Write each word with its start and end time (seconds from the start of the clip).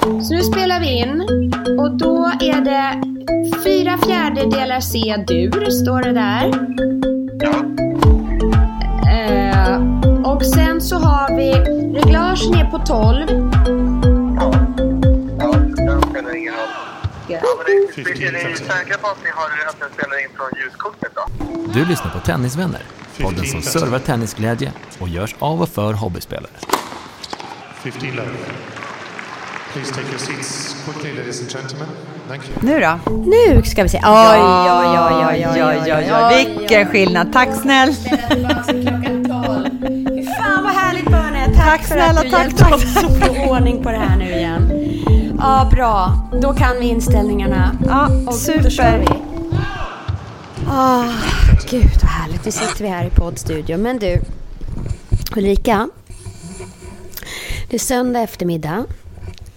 Så 0.00 0.34
nu 0.34 0.42
spelar 0.42 0.80
vi 0.80 0.98
in 0.98 1.20
och 1.78 1.96
då 1.96 2.32
är 2.40 2.60
det 2.60 3.02
fyra 3.64 3.98
fjärdedelar 3.98 4.80
C-dur, 4.80 5.70
står 5.70 6.02
det 6.02 6.12
där. 6.12 6.46
Eh, 9.12 9.76
och 10.32 10.44
sen 10.46 10.80
så 10.80 10.96
har 10.96 11.36
vi 11.36 11.52
reglagen 12.00 12.54
är 12.54 12.70
på 12.70 12.78
12. 12.78 13.26
Ja, 14.36 14.52
ja 15.38 15.52
den 15.76 16.02
spelar 16.02 16.36
ingen 16.36 16.54
roll. 16.54 16.68
Ja, 17.28 17.40
men 17.56 18.04
det, 18.04 18.26
är 18.26 18.48
ni 18.48 18.56
säkra 18.56 18.98
på 18.98 19.06
att, 19.06 19.22
ni 19.24 19.30
har, 19.30 19.68
att 19.68 19.80
den 19.80 19.88
spelar 19.94 20.22
in 20.22 20.28
från 20.36 20.62
ljuskortet 20.62 21.12
då? 21.14 21.22
Du 21.74 21.84
lyssnar 21.84 22.10
på 22.10 22.18
Tennisvänner, 22.18 22.82
podden 23.22 23.46
som 23.46 23.62
servar 23.62 23.98
tennisglädje 23.98 24.72
och 24.98 25.08
görs 25.08 25.34
av 25.38 25.62
och 25.62 25.68
för 25.68 25.92
hobbyspelare. 25.92 26.52
15 27.82 28.10
love. 28.10 28.28
Please 29.72 29.90
take 29.94 30.08
your 30.10 30.18
seats 30.18 30.76
quickly, 30.84 31.12
ladies 31.12 31.40
and 31.40 31.50
gentlemen. 31.50 31.88
Thank 32.28 32.42
you. 32.48 32.56
Nu 32.62 32.80
då? 32.80 32.98
Nu 33.26 33.62
ska 33.62 33.82
vi 33.82 33.88
se. 33.88 33.98
Oj, 33.98 34.02
oj, 34.06 34.68
oj, 34.70 35.18
oj, 35.28 35.46
oj, 35.52 35.64
oj, 35.64 35.92
oj, 35.94 36.12
oj. 36.14 36.56
Vilken 36.58 36.86
skillnad. 36.86 37.32
Tack 37.32 37.48
snäll. 37.62 37.94
Fy 37.94 38.10
fan 40.26 40.64
vad 40.64 40.72
härligt 40.72 41.04
Börne. 41.04 41.46
Tack, 41.46 41.64
Tack 41.64 41.80
för 41.80 41.86
snälla, 41.94 42.20
att 42.20 42.22
du 42.24 42.30
tack, 42.30 42.42
hjälpte 42.42 42.64
oss 42.74 42.96
att 42.96 43.18
få 43.18 43.50
ordning 43.50 43.82
på 43.82 43.90
det 43.90 43.98
här 43.98 44.16
nu 44.16 44.30
igen. 44.30 44.72
Ja, 45.38 45.68
bra. 45.72 46.12
Då 46.42 46.52
kan 46.54 46.76
vi 46.80 46.86
inställningarna. 46.88 47.76
Ja, 47.86 48.06
Och 48.06 48.24
Då 48.24 48.32
kör 48.32 48.60
super. 48.70 48.98
vi. 48.98 49.06
Ah, 50.70 51.04
gud 51.70 51.90
vad 52.02 52.10
härligt. 52.10 52.44
Nu 52.44 52.50
sitter 52.52 52.82
vi 52.82 52.88
här 52.88 53.04
i 53.06 53.10
poddstudion. 53.10 53.82
Men 53.82 53.98
du, 53.98 54.20
Ulrika. 55.36 55.88
Det 57.68 57.76
är 57.76 57.80
söndag 57.80 58.20
eftermiddag. 58.20 58.84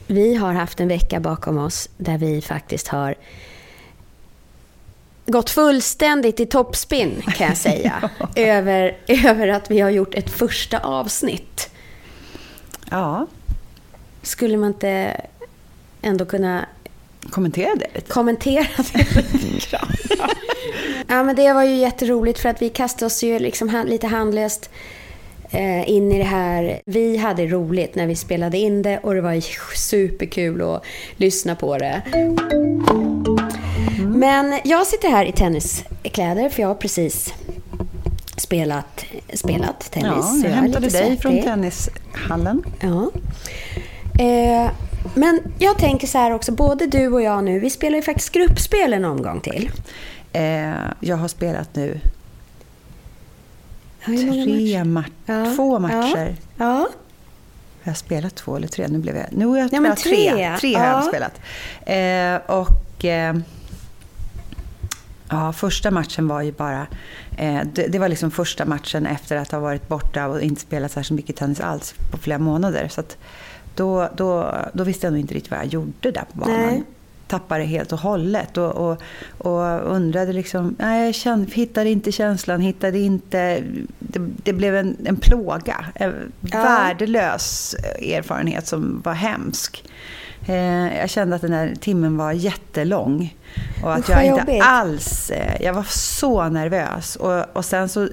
Vi 0.07 0.35
har 0.35 0.53
haft 0.53 0.79
en 0.79 0.87
vecka 0.87 1.19
bakom 1.19 1.57
oss 1.57 1.89
där 1.97 2.17
vi 2.17 2.41
faktiskt 2.41 2.87
har 2.87 3.15
gått 5.25 5.49
fullständigt 5.49 6.39
i 6.39 6.45
toppspin 6.45 7.21
kan 7.21 7.47
jag 7.47 7.57
säga. 7.57 8.09
över, 8.35 8.97
över 9.07 9.47
att 9.47 9.71
vi 9.71 9.79
har 9.79 9.89
gjort 9.89 10.13
ett 10.15 10.29
första 10.29 10.79
avsnitt. 10.79 11.69
Ja, 12.91 13.27
Skulle 14.21 14.57
man 14.57 14.67
inte 14.67 15.21
ändå 16.01 16.25
kunna 16.25 16.65
kommentera 17.29 17.75
det 17.75 17.87
lite. 17.95 18.07
kommentera 18.11 18.67
det 18.93 19.15
lite 19.33 19.69
grann? 19.69 19.87
ja, 21.07 21.23
men 21.23 21.35
det 21.35 21.53
var 21.53 21.63
ju 21.63 21.75
jätteroligt 21.75 22.39
för 22.39 22.49
att 22.49 22.61
vi 22.61 22.69
kastade 22.69 23.05
oss 23.05 23.23
ju 23.23 23.39
liksom 23.39 23.69
hand, 23.69 23.89
lite 23.89 24.07
handlöst 24.07 24.69
eh, 25.55 25.89
in 25.89 26.11
i 26.11 26.17
det 26.17 26.23
här. 26.23 26.81
Vi 26.85 27.17
hade 27.17 27.47
roligt 27.47 27.95
när 27.95 28.07
vi 28.07 28.15
spelade 28.15 28.57
in 28.57 28.81
det 28.81 28.97
och 28.97 29.15
det 29.15 29.21
var 29.21 29.41
superkul 29.77 30.61
att 30.61 30.83
lyssna 31.17 31.55
på 31.55 31.77
det. 31.77 32.01
Men 34.07 34.59
jag 34.63 34.87
sitter 34.87 35.09
här 35.09 35.25
i 35.25 35.31
tenniskläder 35.31 36.49
för 36.49 36.61
jag 36.61 36.67
har 36.67 36.75
precis 36.75 37.33
spelat, 38.37 39.05
spelat 39.33 39.91
tennis. 39.91 40.43
Ja, 40.43 40.49
jag 40.49 40.55
hämtade 40.55 40.89
dig 40.89 41.17
från 41.17 41.41
tennishallen. 41.41 42.63
Ja. 42.79 43.11
Eh, 44.19 44.71
men 45.13 45.39
jag 45.59 45.77
tänker 45.77 46.07
så 46.07 46.17
här 46.17 46.31
också, 46.31 46.51
både 46.51 46.87
du 46.87 47.07
och 47.07 47.21
jag 47.21 47.43
nu, 47.43 47.59
vi 47.59 47.69
spelar 47.69 47.95
ju 47.95 48.01
faktiskt 48.01 48.31
gruppspel 48.31 48.93
en 48.93 49.05
omgång 49.05 49.39
till. 49.39 49.71
Eh, 50.33 50.73
jag 50.99 51.17
har 51.17 51.27
spelat 51.27 51.75
nu 51.75 51.99
tre 54.05 54.83
matcher? 54.83 55.11
Ja, 55.25 55.53
Två 55.55 55.79
matcher. 55.79 56.35
Ja. 56.57 56.65
Har 57.83 57.91
jag 57.91 57.97
spelat 57.97 58.35
två 58.35 58.55
eller 58.55 58.67
tre? 58.67 58.87
Nu 58.87 58.97
blev 58.99 59.15
jag... 59.17 59.25
Nu 59.31 59.45
har 59.45 59.57
jag 59.57 59.63
Ja, 59.65 59.67
spelat 59.79 59.97
tre. 59.97 60.31
tre. 60.31 60.57
Tre 60.59 60.75
har 60.75 60.85
Ja. 60.85 60.91
jag 60.91 61.03
spelat. 61.05 61.41
Eh, 61.85 62.57
och... 62.57 63.05
Eh, 63.05 63.35
ja, 65.29 65.53
första 65.53 65.91
matchen 65.91 66.27
var 66.27 66.41
ju 66.41 66.51
bara... 66.51 66.87
Eh, 67.37 67.61
det, 67.73 67.87
det 67.87 67.99
var 67.99 68.09
liksom 68.09 68.31
första 68.31 68.65
matchen 68.65 69.05
efter 69.05 69.35
att 69.35 69.51
ha 69.51 69.59
varit 69.59 69.87
borta 69.87 70.27
och 70.27 70.41
inte 70.41 70.61
spelat 70.61 70.91
särskilt 70.91 71.15
mycket 71.19 71.35
tennis 71.35 71.59
alls 71.59 71.95
på 72.11 72.17
flera 72.17 72.39
månader. 72.39 72.87
Så 72.87 73.03
då, 73.75 74.09
då, 74.15 74.55
då 74.73 74.83
visste 74.83 75.07
jag 75.07 75.11
nog 75.11 75.19
inte 75.19 75.33
riktigt 75.33 75.51
vad 75.51 75.59
jag 75.59 75.67
gjorde 75.67 76.11
där 76.11 76.23
på 76.33 76.37
banan. 76.39 76.57
Nej. 76.61 76.83
Tappade 77.27 77.61
det 77.61 77.67
helt 77.67 77.91
och 77.91 77.99
hållet 77.99 78.57
och, 78.57 78.71
och, 78.75 79.01
och 79.37 79.91
undrade 79.95 80.33
liksom... 80.33 80.75
Nej, 80.79 81.05
jag 81.05 81.15
kände, 81.15 81.51
hittade 81.51 81.89
inte 81.89 82.11
känslan, 82.11 82.61
hittade 82.61 82.99
inte... 82.99 83.63
Det, 83.99 84.19
det 84.43 84.53
blev 84.53 84.75
en, 84.75 84.97
en 85.05 85.15
plåga. 85.15 85.85
En 85.95 86.31
Ja. 86.41 86.63
värdelös 86.63 87.75
erfarenhet 88.01 88.67
som 88.67 89.01
var 89.05 89.13
hemsk. 89.13 89.83
Eh, 90.47 90.97
jag 90.99 91.09
kände 91.09 91.35
att 91.35 91.41
den 91.41 91.53
här 91.53 91.73
timmen 91.79 92.17
var 92.17 92.31
jättelång. 92.31 93.35
Och 93.83 93.93
att 93.93 94.09
jag 94.09 94.25
inte 94.25 94.61
alls... 94.63 95.29
eh, 95.29 95.61
Jag 95.61 95.73
var 95.73 95.85
så 95.89 96.49
nervös. 96.49 97.15
Och, 97.15 97.43
och 97.57 97.65
sen 97.65 97.89
så... 97.89 98.07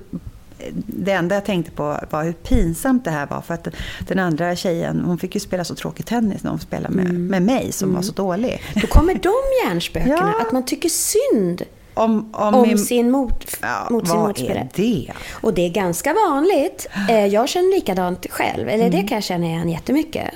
Det 0.87 1.13
enda 1.13 1.35
jag 1.35 1.45
tänkte 1.45 1.73
på 1.73 1.99
var 2.11 2.25
hur 2.25 2.33
pinsamt 2.33 3.05
det 3.05 3.11
här 3.11 3.27
var. 3.27 3.41
För 3.41 3.55
att 3.55 3.69
den 4.09 4.19
andra 4.19 4.57
tjejen, 4.57 5.01
hon 5.05 5.19
fick 5.19 5.35
ju 5.35 5.41
spela 5.41 5.65
så 5.65 5.75
tråkig 5.75 6.07
tennis 6.07 6.43
när 6.43 6.51
hon 6.51 6.61
spelade 6.61 6.95
med, 6.95 7.05
Mm. 7.07 7.27
med 7.27 7.43
mig 7.43 7.73
som 7.73 7.95
var 7.95 8.03
så 8.03 8.13
dålig. 8.13 8.63
Då 8.75 8.87
kommer 8.87 9.15
de 9.15 9.33
hjärnspökena, 9.65 10.17
Ja. 10.39 10.47
att 10.47 10.53
man 10.53 10.65
tycker 10.65 10.89
synd 10.89 11.63
Om, 11.95 12.31
om, 12.35 12.55
om 12.55 12.63
min- 12.69 12.79
sin, 12.79 13.11
mot, 13.11 13.57
Ja, 13.63 13.87
mot 13.91 14.09
sin 14.09 14.19
motspelare. 14.21 14.69
det? 14.75 15.13
Och 15.33 15.55
det 15.55 15.63
är 15.67 15.71
ganska 15.71 16.15
vanligt. 16.15 16.89
Eh, 17.11 17.27
Jag 17.27 17.49
känner 17.49 17.75
likadant 17.75 18.27
själv. 18.31 18.69
Eller 18.69 18.87
Mm. 18.87 19.01
det 19.03 19.09
kan 19.09 19.17
jag 19.17 19.25
känna 19.25 19.47
igen 19.47 19.69
jättemycket. 19.69 20.31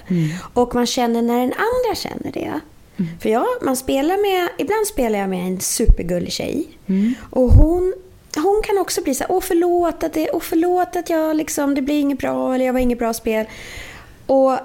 Och 0.55 0.75
man 0.75 0.87
känner 0.87 1.23
när 1.23 1.41
den 1.41 1.53
andra 1.53 1.95
känner 1.95 2.33
det. 2.33 2.61
Mm. 2.99 3.11
För 3.21 3.29
jag, 3.29 3.45
man 3.63 3.77
spelar 3.77 4.17
med, 4.41 4.49
ibland 4.59 4.87
spelar 4.87 5.19
jag 5.19 5.29
med 5.31 5.47
en 5.47 5.61
supergullig 5.61 6.33
tjej. 6.33 6.69
Mm. 6.87 7.15
Och 7.31 7.51
hon, 7.53 7.95
hon 8.37 8.63
kan 8.65 8.79
också 8.79 9.03
bli 9.03 9.15
så 9.15 9.25
här, 9.25 9.33
åh 9.33 9.41
förlåt 9.41 10.03
att, 10.03 10.13
det, 10.13 10.31
åh 10.33 10.41
förlåt 10.41 10.97
att 10.97 11.11
jag 11.11 11.37
liksom, 11.37 11.75
det 11.75 11.83
blir 11.83 12.01
inget 12.01 12.19
bra 12.19 12.55
eller 12.55 12.65
jag 12.65 12.73
var 12.73 12.81
inget 12.81 12.99
bra 12.99 13.13
spel. 13.15 13.47
Och 14.27 14.59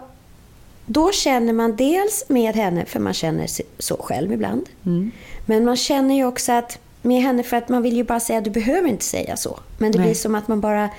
då 0.86 1.12
känner 1.12 1.54
man 1.54 1.76
dels 1.76 2.26
med 2.28 2.56
henne, 2.56 2.86
för 2.86 3.00
man 3.00 3.14
känner 3.14 3.48
sig 3.48 3.66
så 3.78 3.98
själv 3.98 4.34
ibland. 4.34 4.70
Mm. 4.86 5.12
Men 5.46 5.66
man 5.66 5.78
känner 5.78 6.16
ju 6.16 6.26
också 6.26 6.52
att 6.52 6.80
med 7.02 7.22
henne 7.22 7.44
för 7.44 7.58
att 7.58 7.70
man 7.70 7.82
vill 7.82 7.96
ju 7.96 8.04
bara 8.04 8.20
säga 8.20 8.42
du 8.42 8.50
behöver 8.50 8.90
inte 8.90 9.06
säga 9.06 9.38
så. 9.38 9.60
Men 9.78 9.92
det 9.92 9.98
Nej. 9.98 10.08
blir 10.08 10.16
som 10.16 10.36
att 10.36 10.48
man 10.48 10.62
bara 10.62 10.90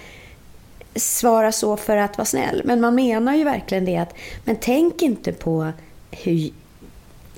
svarar 0.94 1.50
så 1.50 1.76
för 1.76 1.96
att 1.96 2.18
vara 2.18 2.26
snäll. 2.26 2.62
Men 2.64 2.80
man 2.80 2.94
menar 2.94 3.34
ju 3.34 3.44
verkligen 3.44 3.84
det 3.84 3.96
att, 3.96 4.14
men 4.44 4.56
tänk 4.60 5.02
inte 5.02 5.32
på 5.32 5.72
hur 6.10 6.50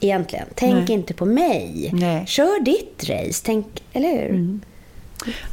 egentligen. 0.01 0.47
Tänk 0.55 0.89
Nej. 0.89 0.93
inte 0.93 1.15
på 1.15 1.27
mig. 1.27 1.91
Nej. 1.93 2.27
Kör 2.27 2.61
ditt 2.65 3.09
race, 3.09 3.43
tänk, 3.45 3.66
eller 3.93 4.12
hur? 4.12 4.61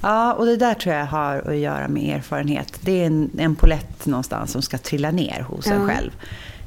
Ja, 0.01 0.33
och 0.33 0.45
det 0.45 0.57
där 0.57 0.73
tror 0.73 0.95
jag 0.95 1.05
har 1.05 1.37
att 1.49 1.55
göra 1.57 1.87
med 1.87 2.15
erfarenhet. 2.17 2.73
Det 2.81 3.01
är 3.01 3.05
en, 3.07 3.29
en 3.37 3.55
polett 3.55 4.05
någonstans 4.05 4.51
som 4.51 4.61
ska 4.61 4.77
trilla 4.77 5.11
ner 5.11 5.41
hos 5.49 5.67
en 5.67 5.81
Ja. 5.81 5.87
själv. 5.87 6.11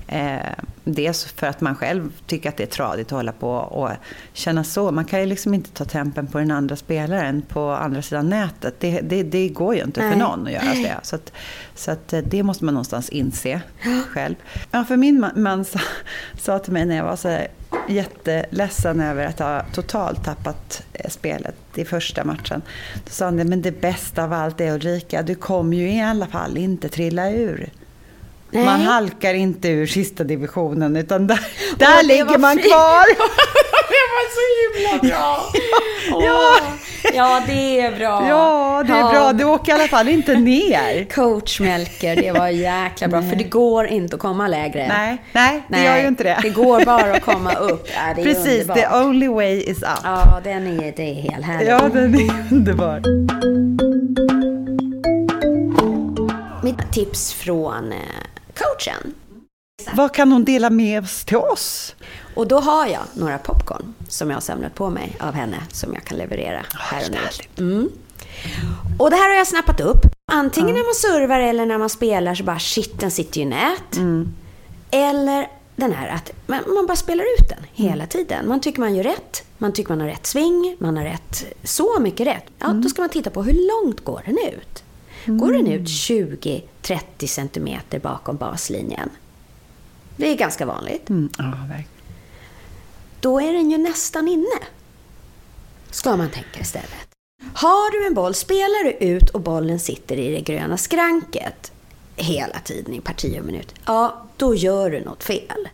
Eh, 0.07 0.39
dels 0.85 1.25
för 1.25 1.47
att 1.47 1.61
man 1.61 1.75
själv 1.75 2.13
tycker 2.27 2.49
att 2.49 2.57
det 2.57 2.63
är 2.63 2.67
tradigt 2.67 3.07
att 3.07 3.13
hålla 3.13 3.33
på 3.33 3.51
och 3.51 3.91
känna 4.33 4.65
så. 4.65 4.91
Man 4.91 5.05
kan 5.05 5.21
ju 5.21 5.27
liksom 5.27 5.55
inte 5.55 5.71
ta 5.71 5.85
tempen 5.85 6.27
på 6.27 6.39
den 6.39 6.51
andra 6.51 6.77
spelaren 6.77 7.43
på 7.43 7.71
andra 7.71 8.03
sidan 8.03 8.29
nätet. 8.29 8.75
Det, 8.81 9.01
det, 9.01 9.23
det 9.23 9.49
går 9.49 9.75
ju 9.75 9.83
inte 9.83 10.01
för 10.01 10.09
Nej. 10.09 10.19
någon 10.19 10.47
att 10.47 10.53
göra 10.53 10.75
det. 10.75 10.97
Så, 11.03 11.17
att, 11.17 11.33
så 11.75 11.91
att 11.91 12.13
eh, 12.13 12.21
det 12.21 12.43
måste 12.43 12.65
man 12.65 12.75
någonstans 12.75 13.09
inse 13.09 13.61
själv. 14.09 14.35
Ja, 14.71 14.85
för 14.85 14.97
min 14.97 15.25
ma- 15.25 15.39
man 15.39 15.65
sa, 15.65 15.81
sa 16.39 16.59
till 16.59 16.73
mig 16.73 16.85
när 16.87 16.97
jag 16.97 17.05
var 17.05 17.17
så 17.17 17.29
här 17.29 17.49
jätteledsen 17.89 19.01
över 19.01 19.27
att 19.27 19.39
ha 19.39 19.63
totalt 19.73 20.25
tappat 20.25 20.83
eh, 20.93 21.11
spelet 21.11 21.57
i 21.75 21.85
första 21.85 22.25
matchen. 22.25 22.63
Då 23.05 23.11
sa 23.11 23.25
han 23.25 23.37
det, 23.37 23.45
men 23.45 23.63
det 23.63 23.81
bästa 23.81 24.25
av 24.25 24.33
allt 24.33 24.61
är 24.61 24.75
Ulrika, 24.75 25.23
du 25.23 25.35
kommer 25.35 25.77
ju 25.77 25.91
i 25.93 26.03
alla 26.03 26.27
fall 26.27 26.57
inte 26.57 26.89
trilla 26.89 27.31
ur. 27.31 27.71
Nej. 28.55 28.65
Man 28.65 28.81
halkar 28.81 29.35
inte 29.35 29.69
ur 29.69 29.87
sista 29.87 30.25
divisionen 30.25 30.97
utan 30.97 31.27
där, 31.27 31.41
där 31.79 31.97
det 31.97 32.03
ligger 32.09 32.39
man 32.39 32.57
fint. 32.57 32.67
kvar. 32.67 33.07
det 33.89 34.05
var 34.15 34.25
så 34.35 34.43
himla 35.01 35.15
bra! 35.17 35.45
Ja. 36.25 36.57
Ja, 37.15 37.43
det 37.47 37.81
är 37.81 37.97
bra. 37.97 38.29
Ja, 38.29 38.85
det 38.87 38.93
är 38.93 39.13
bra. 39.13 39.33
Du 39.33 39.45
åker 39.45 39.73
i 39.73 39.75
alla 39.75 39.89
fall 39.89 40.09
inte 40.09 40.35
ner. 40.35 41.05
Coach 41.15 41.61
Melker, 41.61 42.17
det 42.17 42.33
var 42.33 42.49
jäkla 42.49 43.09
bra. 43.09 43.23
För 43.23 43.37
det 43.37 43.45
går 43.45 43.87
inte 43.87 44.17
att 44.17 44.23
komma 44.23 44.49
lägre. 44.49 44.89
Nej, 44.89 45.23
nej, 45.33 45.63
det 45.69 45.85
gör 45.85 45.97
ju 45.97 46.07
inte 46.09 46.25
det. 46.25 46.39
Det 46.43 46.49
går 46.49 46.85
bara 46.85 47.13
att 47.15 47.23
komma 47.23 47.53
upp. 47.55 47.89
Ja, 47.95 48.15
det 48.15 48.21
är 48.21 48.25
Precis, 48.25 48.61
underbart. 48.61 48.77
the 48.77 48.97
only 48.97 49.29
way 49.29 49.61
is 49.63 49.83
up. 49.83 49.89
Ja, 50.05 50.41
den 50.45 50.67
är, 50.81 50.93
det 50.97 51.03
är 51.03 51.15
helt 51.15 51.45
härligt. 51.45 51.69
Ja, 51.69 51.89
den 51.93 52.15
är 52.15 52.53
underbar. 52.53 53.03
Mitt 56.65 56.93
tips 56.93 57.33
från 57.33 57.93
coachen. 58.57 59.15
Vad 59.93 60.15
kan 60.15 60.33
hon 60.33 60.45
dela 60.45 60.71
med 60.71 61.03
oss 61.03 61.25
till 61.25 61.37
oss? 61.37 61.95
Och 62.35 62.49
då 62.49 62.61
har 62.61 62.87
jag 62.87 63.03
några 63.15 63.39
popcorn 63.39 63.95
som 64.09 64.31
jag 64.31 64.37
har 64.37 64.41
samlat 64.41 64.75
på 64.75 64.91
mig 64.91 65.17
av 65.21 65.35
henne 65.35 65.57
som 65.73 65.95
jag 65.95 66.05
kan 66.05 66.19
leverera 66.19 66.67
här 66.71 67.05
och 67.05 67.11
nu. 67.11 67.65
Mm. 67.65 67.91
Och 68.99 69.11
det 69.11 69.17
här 69.17 69.29
har 69.29 69.37
jag 69.37 69.47
snappat 69.47 69.81
upp. 69.81 70.01
Antingen 70.33 70.75
när 70.75 70.85
man 70.85 70.95
servar 70.95 71.41
eller 71.41 71.67
när 71.67 71.79
man 71.79 71.91
spelar 71.91 72.35
så 72.35 72.45
bara 72.45 72.59
shit, 72.59 73.01
den 73.01 73.11
sitter 73.11 73.41
ju 73.41 73.43
i 73.43 73.49
nät. 73.49 73.99
Eller 74.91 75.49
den 75.77 75.93
här 75.93 76.09
att 76.09 76.31
man, 76.47 76.61
man 76.75 76.87
bara 76.87 76.97
spelar 76.97 77.25
ut 77.25 77.49
den 77.49 77.67
hela 77.73 78.07
tiden. 78.07 78.49
Man 78.49 78.61
tycker 78.61 78.81
man 78.81 78.95
gör 78.95 79.05
rätt. 79.05 79.45
Man 79.59 79.73
tycker 79.73 79.91
man 79.91 80.01
har 80.01 80.09
rätt 80.09 80.27
sving. 80.27 80.77
Man 80.79 80.97
har 80.97 81.05
rätt, 81.05 81.47
så 81.65 81.99
mycket 82.01 82.27
rätt. 82.27 82.45
Ja, 82.59 82.69
då 82.69 82.89
ska 82.89 83.03
man 83.03 83.09
titta 83.09 83.31
på 83.31 83.43
hur 83.43 83.85
långt 83.85 84.05
går 84.05 84.23
den 84.25 84.39
ut? 84.55 84.84
Går 85.27 85.53
den 85.53 85.67
ut 85.67 85.89
20-30 85.89 87.27
centimeter 87.27 87.99
bakom 87.99 88.37
baslinjen? 88.37 89.11
Det 90.17 90.31
är 90.31 90.37
ganska 90.37 90.67
vanligt. 90.67 91.09
Mm, 91.09 91.31
verkligen. 91.39 91.85
Då 93.21 93.41
är 93.41 93.53
den 93.53 93.71
ju 93.71 93.79
nästan 93.79 94.29
inne. 94.29 94.61
Ska 95.91 96.17
man 96.17 96.31
tänka 96.31 96.61
istället. 96.61 97.09
Har 97.55 97.91
du 97.91 98.07
en 98.07 98.15
boll, 98.15 98.35
spelar 98.35 98.85
du 98.85 98.91
ut 98.91 99.31
och 99.31 99.41
bollen 99.41 99.79
sitter 99.79 100.17
i 100.17 100.35
det 100.35 100.41
gröna 100.41 100.77
skranket 100.77 101.73
hela 102.17 102.59
tiden 102.59 102.95
i 102.95 103.01
parti 103.01 103.39
och 103.41 103.47
minut, 103.47 103.75
ja, 103.87 104.27
då 104.37 104.55
gör 104.55 104.91
du 104.91 105.01
något 105.01 105.25
fel. 105.25 105.69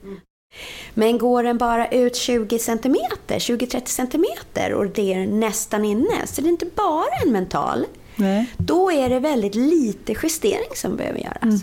Men 0.95 1.19
går 1.19 1.43
den 1.43 1.59
bara 1.59 1.89
ut 1.89 2.17
20 2.17 2.59
centimeter, 2.59 3.39
20-30 3.39 3.87
centimeter 3.87 4.73
och 4.73 4.87
det 4.87 5.15
är 5.15 5.27
nästan 5.27 5.85
inne, 5.85 6.27
så 6.27 6.41
det 6.41 6.49
är 6.49 6.51
inte 6.51 6.67
bara 6.75 7.15
en 7.25 7.33
mental, 7.33 7.87
Nej. 8.21 8.47
då 8.59 8.93
är 8.93 9.09
det 9.09 9.21
väldigt 9.21 9.55
lite 9.55 10.15
justering 10.23 10.77
som 10.77 10.97
behöver 10.97 11.19
göras. 11.19 11.63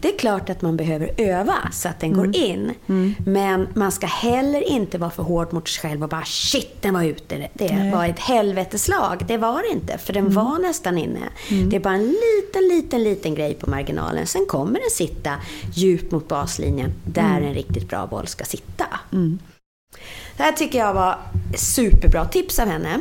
Det 0.00 0.14
är 0.14 0.18
klart 0.18 0.50
att 0.50 0.62
man 0.62 0.76
behöver 0.76 1.10
öva 1.16 1.54
så 1.72 1.88
att 1.88 2.00
den 2.00 2.12
går 2.12 2.36
in. 2.36 2.72
Men 3.26 3.68
man 3.74 3.92
ska 3.92 4.06
heller 4.06 4.68
inte 4.68 4.98
vara 4.98 5.10
för 5.10 5.22
hård 5.22 5.52
mot 5.52 5.68
sig 5.68 5.90
själv 5.90 6.02
och 6.02 6.08
bara 6.08 6.24
shit, 6.24 6.82
den 6.82 6.94
var 6.94 7.02
ute. 7.02 7.48
Det 7.54 7.90
var 7.94 8.06
ett 8.06 8.18
helveteslag. 8.18 9.24
Det 9.28 9.36
var 9.36 9.62
det 9.62 9.68
inte, 9.68 9.98
för 9.98 10.12
den 10.12 10.34
var 10.34 10.58
nästan 10.58 10.98
inne. 10.98 11.20
Det 11.70 11.76
är 11.76 11.80
bara 11.80 11.94
en 11.94 12.06
liten, 12.06 12.68
liten, 12.68 13.04
liten 13.04 13.34
grej 13.34 13.54
på 13.54 13.70
marginalen. 13.70 14.26
Sen 14.26 14.46
kommer 14.46 14.80
den 14.80 14.90
sitta 14.90 15.30
djupt 15.74 16.12
mot 16.12 16.28
baslinjen 16.28 16.92
där 17.04 17.40
en 17.40 17.54
riktigt 17.54 17.88
bra 17.88 18.06
boll 18.06 18.26
ska 18.26 18.44
sitta. 18.44 18.84
Det 20.36 20.42
här 20.42 20.52
tycker 20.52 20.78
jag 20.78 20.94
var 20.94 21.18
superbra 21.56 22.24
tips 22.24 22.58
av 22.58 22.68
henne. 22.68 23.00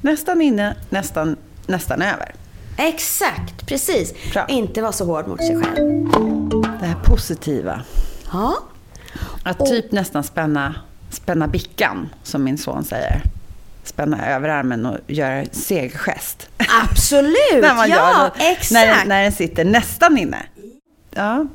Nästan 0.00 0.42
inne, 0.42 0.76
nästan, 0.90 1.36
nästan 1.66 2.02
över. 2.02 2.34
Exakt, 2.76 3.66
precis. 3.66 4.14
Bra. 4.32 4.46
Inte 4.48 4.82
vara 4.82 4.92
så 4.92 5.04
hård 5.04 5.28
mot 5.28 5.38
sig 5.46 5.62
själv. 5.62 6.10
Det 6.80 6.86
här 6.86 6.96
positiva. 7.04 7.82
Ja, 8.32 8.58
Att 9.42 9.66
typ 9.66 9.92
nästan 9.92 10.24
spänna, 10.24 10.74
spänna 11.10 11.48
bickan, 11.48 12.08
som 12.22 12.44
min 12.44 12.58
son 12.58 12.84
säger. 12.84 13.22
Spänna 13.84 14.26
överarmen 14.26 14.86
och 14.86 14.98
göra 15.06 15.32
en 15.32 15.48
segergest. 15.52 16.48
absolut. 16.82 17.36
när 17.62 17.74
man 17.74 17.88
ja, 17.88 17.96
gör 17.96 18.30
det. 18.38 18.52
exakt. 18.52 18.72
När, 18.72 19.04
när 19.04 19.22
den 19.22 19.32
sitter 19.32 19.64
nästan 19.64 20.18
inne. 20.18 20.42
Ja, 21.10 21.46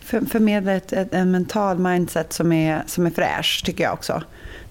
för, 0.00 0.20
förmedla 0.20 0.72
ett, 0.72 0.92
ett, 0.92 1.14
en 1.14 1.30
mental 1.30 1.78
mindset 1.78 2.32
som 2.32 2.52
är, 2.52 2.82
som 2.86 3.06
är 3.06 3.10
fräsch, 3.10 3.62
tycker 3.64 3.84
jag 3.84 3.92
också. 3.92 4.22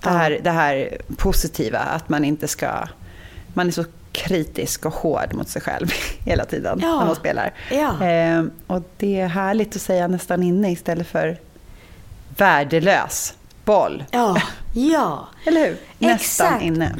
Det 0.04 0.10
här, 0.10 0.39
det 0.44 0.51
här 0.51 0.98
positiva, 1.18 1.80
att 1.80 2.10
man 2.10 2.25
inte 2.25 2.48
ska... 2.48 2.88
Man 3.54 3.68
är 3.68 3.72
så 3.72 3.86
kritisk 4.12 4.86
och 4.86 4.94
hård 4.94 5.34
mot 5.34 5.50
sig 5.50 5.62
själv 5.62 5.88
hela 6.25 6.46
tiden 6.46 6.80
Ja. 6.81 7.00
när 7.00 7.06
man 7.06 7.16
spelar. 7.16 7.54
Ja. 7.72 8.06
Eh, 8.06 8.44
och 8.68 8.81
det 8.98 9.19
är 9.19 9.28
härligt 9.28 9.75
att 9.75 9.81
säga 9.81 10.08
nästan 10.08 10.44
inne 10.44 10.72
istället 10.72 11.08
för 11.08 11.40
värdelös 12.38 13.34
boll. 13.66 14.04
Ja, 14.12 14.42
ja. 14.74 15.28
Eller 15.46 15.66
hur? 15.68 15.78
Nästan 15.98 16.48
Exakt. 16.48 16.63
inne. 16.63 16.96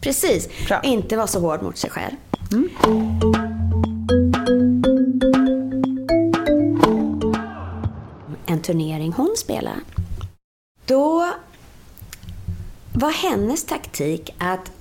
Precis. 0.00 0.48
Bra. 0.68 0.80
Inte 0.82 1.16
vara 1.16 1.26
så 1.26 1.40
hård 1.40 1.62
mot 1.62 1.76
sig 1.78 1.90
själv. 1.90 2.14
En 8.46 8.60
turnering 8.62 9.12
hon 9.12 9.34
spelar. 9.36 9.74
Då 10.86 11.28
var 12.92 13.10
hennes 13.10 13.64
taktik 13.66 14.34
att 14.38 14.72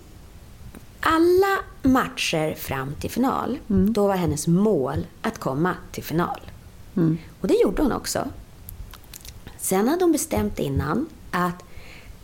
alla 0.99 1.59
matcher 1.81 2.53
fram 2.53 2.95
till 2.95 3.11
final, 3.11 3.57
då 3.67 4.07
var 4.07 4.15
hennes 4.15 4.47
mål 4.47 5.07
att 5.21 5.37
komma 5.39 5.75
till 5.91 6.03
final. 6.03 6.39
Och 7.41 7.47
det 7.47 7.61
gjorde 7.63 7.81
hon 7.81 7.91
också. 7.91 8.27
Sen 9.57 9.87
hade 9.87 10.03
hon 10.03 10.11
bestämt 10.11 10.59
innan 10.59 11.09
att 11.31 11.63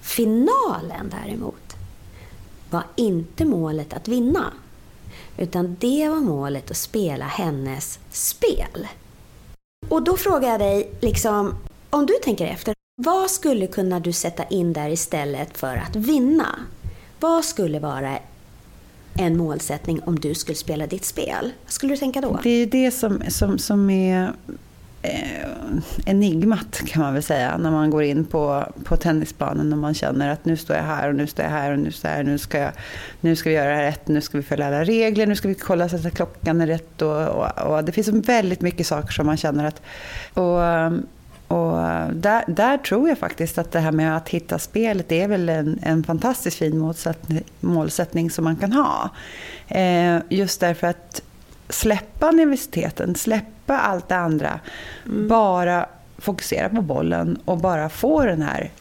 finalen 0.01 1.13
däremot 1.23 1.75
var 2.69 2.83
inte 2.95 3.45
målet 3.45 3.93
att 3.93 4.07
vinna. 4.07 4.53
Utan 5.37 5.77
det 5.79 6.09
var 6.09 6.19
målet 6.19 6.71
att 6.71 6.77
spela 6.77 7.25
hennes 7.25 7.99
spel. 8.11 8.87
Och 9.89 10.03
då 10.03 10.17
frågar 10.17 10.49
jag 10.49 10.59
dig, 10.59 10.91
liksom, 11.01 11.55
om 11.89 12.05
du 12.05 12.13
tänker 12.23 12.47
efter, 12.47 12.75
vad 12.95 13.31
skulle 13.31 13.67
kunna 13.67 13.99
du 13.99 14.13
sätta 14.13 14.43
in 14.43 14.73
där 14.73 14.89
istället 14.89 15.57
för 15.57 15.77
att 15.77 15.95
vinna? 15.95 16.59
Vad 17.19 17.45
skulle 17.45 17.79
vara 17.79 18.19
en 19.17 19.37
målsättning 19.37 20.01
om 20.05 20.19
du 20.19 20.35
skulle 20.35 20.55
spela 20.55 20.87
ditt 20.87 21.05
spel? 21.05 21.51
Vad 21.63 21.71
skulle 21.71 21.93
du 21.93 21.97
tänka 21.97 22.21
då? 22.21 22.39
Det 22.43 22.49
är 22.49 22.57
ju 22.57 22.65
det 22.65 22.91
som, 22.91 23.21
som, 23.27 23.57
som 23.57 23.89
är 23.89 24.33
eh, 25.01 25.49
enigmat 26.05 26.81
kan 26.85 27.01
man 27.01 27.13
väl 27.13 27.23
säga. 27.23 27.57
När 27.57 27.71
man 27.71 27.89
går 27.89 28.03
in 28.03 28.25
på, 28.25 28.73
på 28.83 28.97
tennisbanan 28.97 29.73
och 29.73 29.79
man 29.79 29.93
känner 29.93 30.29
att 30.29 30.45
nu 30.45 30.57
står 30.57 30.75
jag 30.75 30.83
här 30.83 31.09
och 31.09 31.15
nu 31.15 31.27
står 31.27 31.45
jag 31.45 31.51
här 31.51 31.71
och 31.71 31.79
nu 31.79 31.91
står 31.91 32.11
jag 32.11 32.17
här. 32.17 32.23
Nu 32.23 32.37
ska, 32.37 32.57
jag, 32.57 32.71
nu 33.21 33.35
ska 33.35 33.49
vi 33.49 33.55
göra 33.55 33.69
det 33.69 33.75
här 33.75 33.83
rätt, 33.83 34.07
nu 34.07 34.21
ska 34.21 34.37
vi 34.37 34.43
följa 34.43 34.67
alla 34.67 34.83
regler, 34.83 35.27
nu 35.27 35.35
ska 35.35 35.47
vi 35.47 35.55
kolla 35.55 35.89
så 35.89 35.95
att 35.95 36.15
klockan 36.15 36.61
är 36.61 36.67
rätt. 36.67 37.01
Och, 37.01 37.27
och, 37.27 37.67
och 37.67 37.83
det 37.83 37.91
finns 37.91 38.07
väldigt 38.07 38.61
mycket 38.61 38.87
saker 38.87 39.11
som 39.11 39.25
man 39.25 39.37
känner 39.37 39.65
att... 39.65 39.81
Och, 40.33 40.61
och 41.55 42.13
där, 42.15 42.43
där 42.47 42.77
tror 42.77 43.09
jag 43.09 43.17
faktiskt 43.17 43.57
att 43.57 43.71
det 43.71 43.79
här 43.79 43.91
med 43.91 44.17
att 44.17 44.29
hitta 44.29 44.59
spelet 44.59 45.11
är 45.11 45.27
väl 45.27 45.49
en, 45.49 45.79
en 45.83 46.03
fantastiskt 46.03 46.57
fin 46.57 46.77
målsättning, 46.77 47.43
målsättning 47.59 48.31
som 48.31 48.43
man 48.43 48.55
kan 48.55 48.71
ha. 48.71 49.09
Eh, 49.67 50.17
just 50.29 50.59
därför 50.59 50.87
att 50.87 51.21
släppa 51.69 52.31
nervositeten, 52.31 53.15
släppa 53.15 53.79
allt 53.79 54.09
det 54.09 54.15
andra. 54.15 54.59
Bara 55.29 55.85
fokusera 56.17 56.69
på 56.69 56.81
bollen 56.81 57.39
och 57.45 57.57
bara 57.57 57.89
få 57.89 58.25
den 58.25 58.41
här 58.41 58.71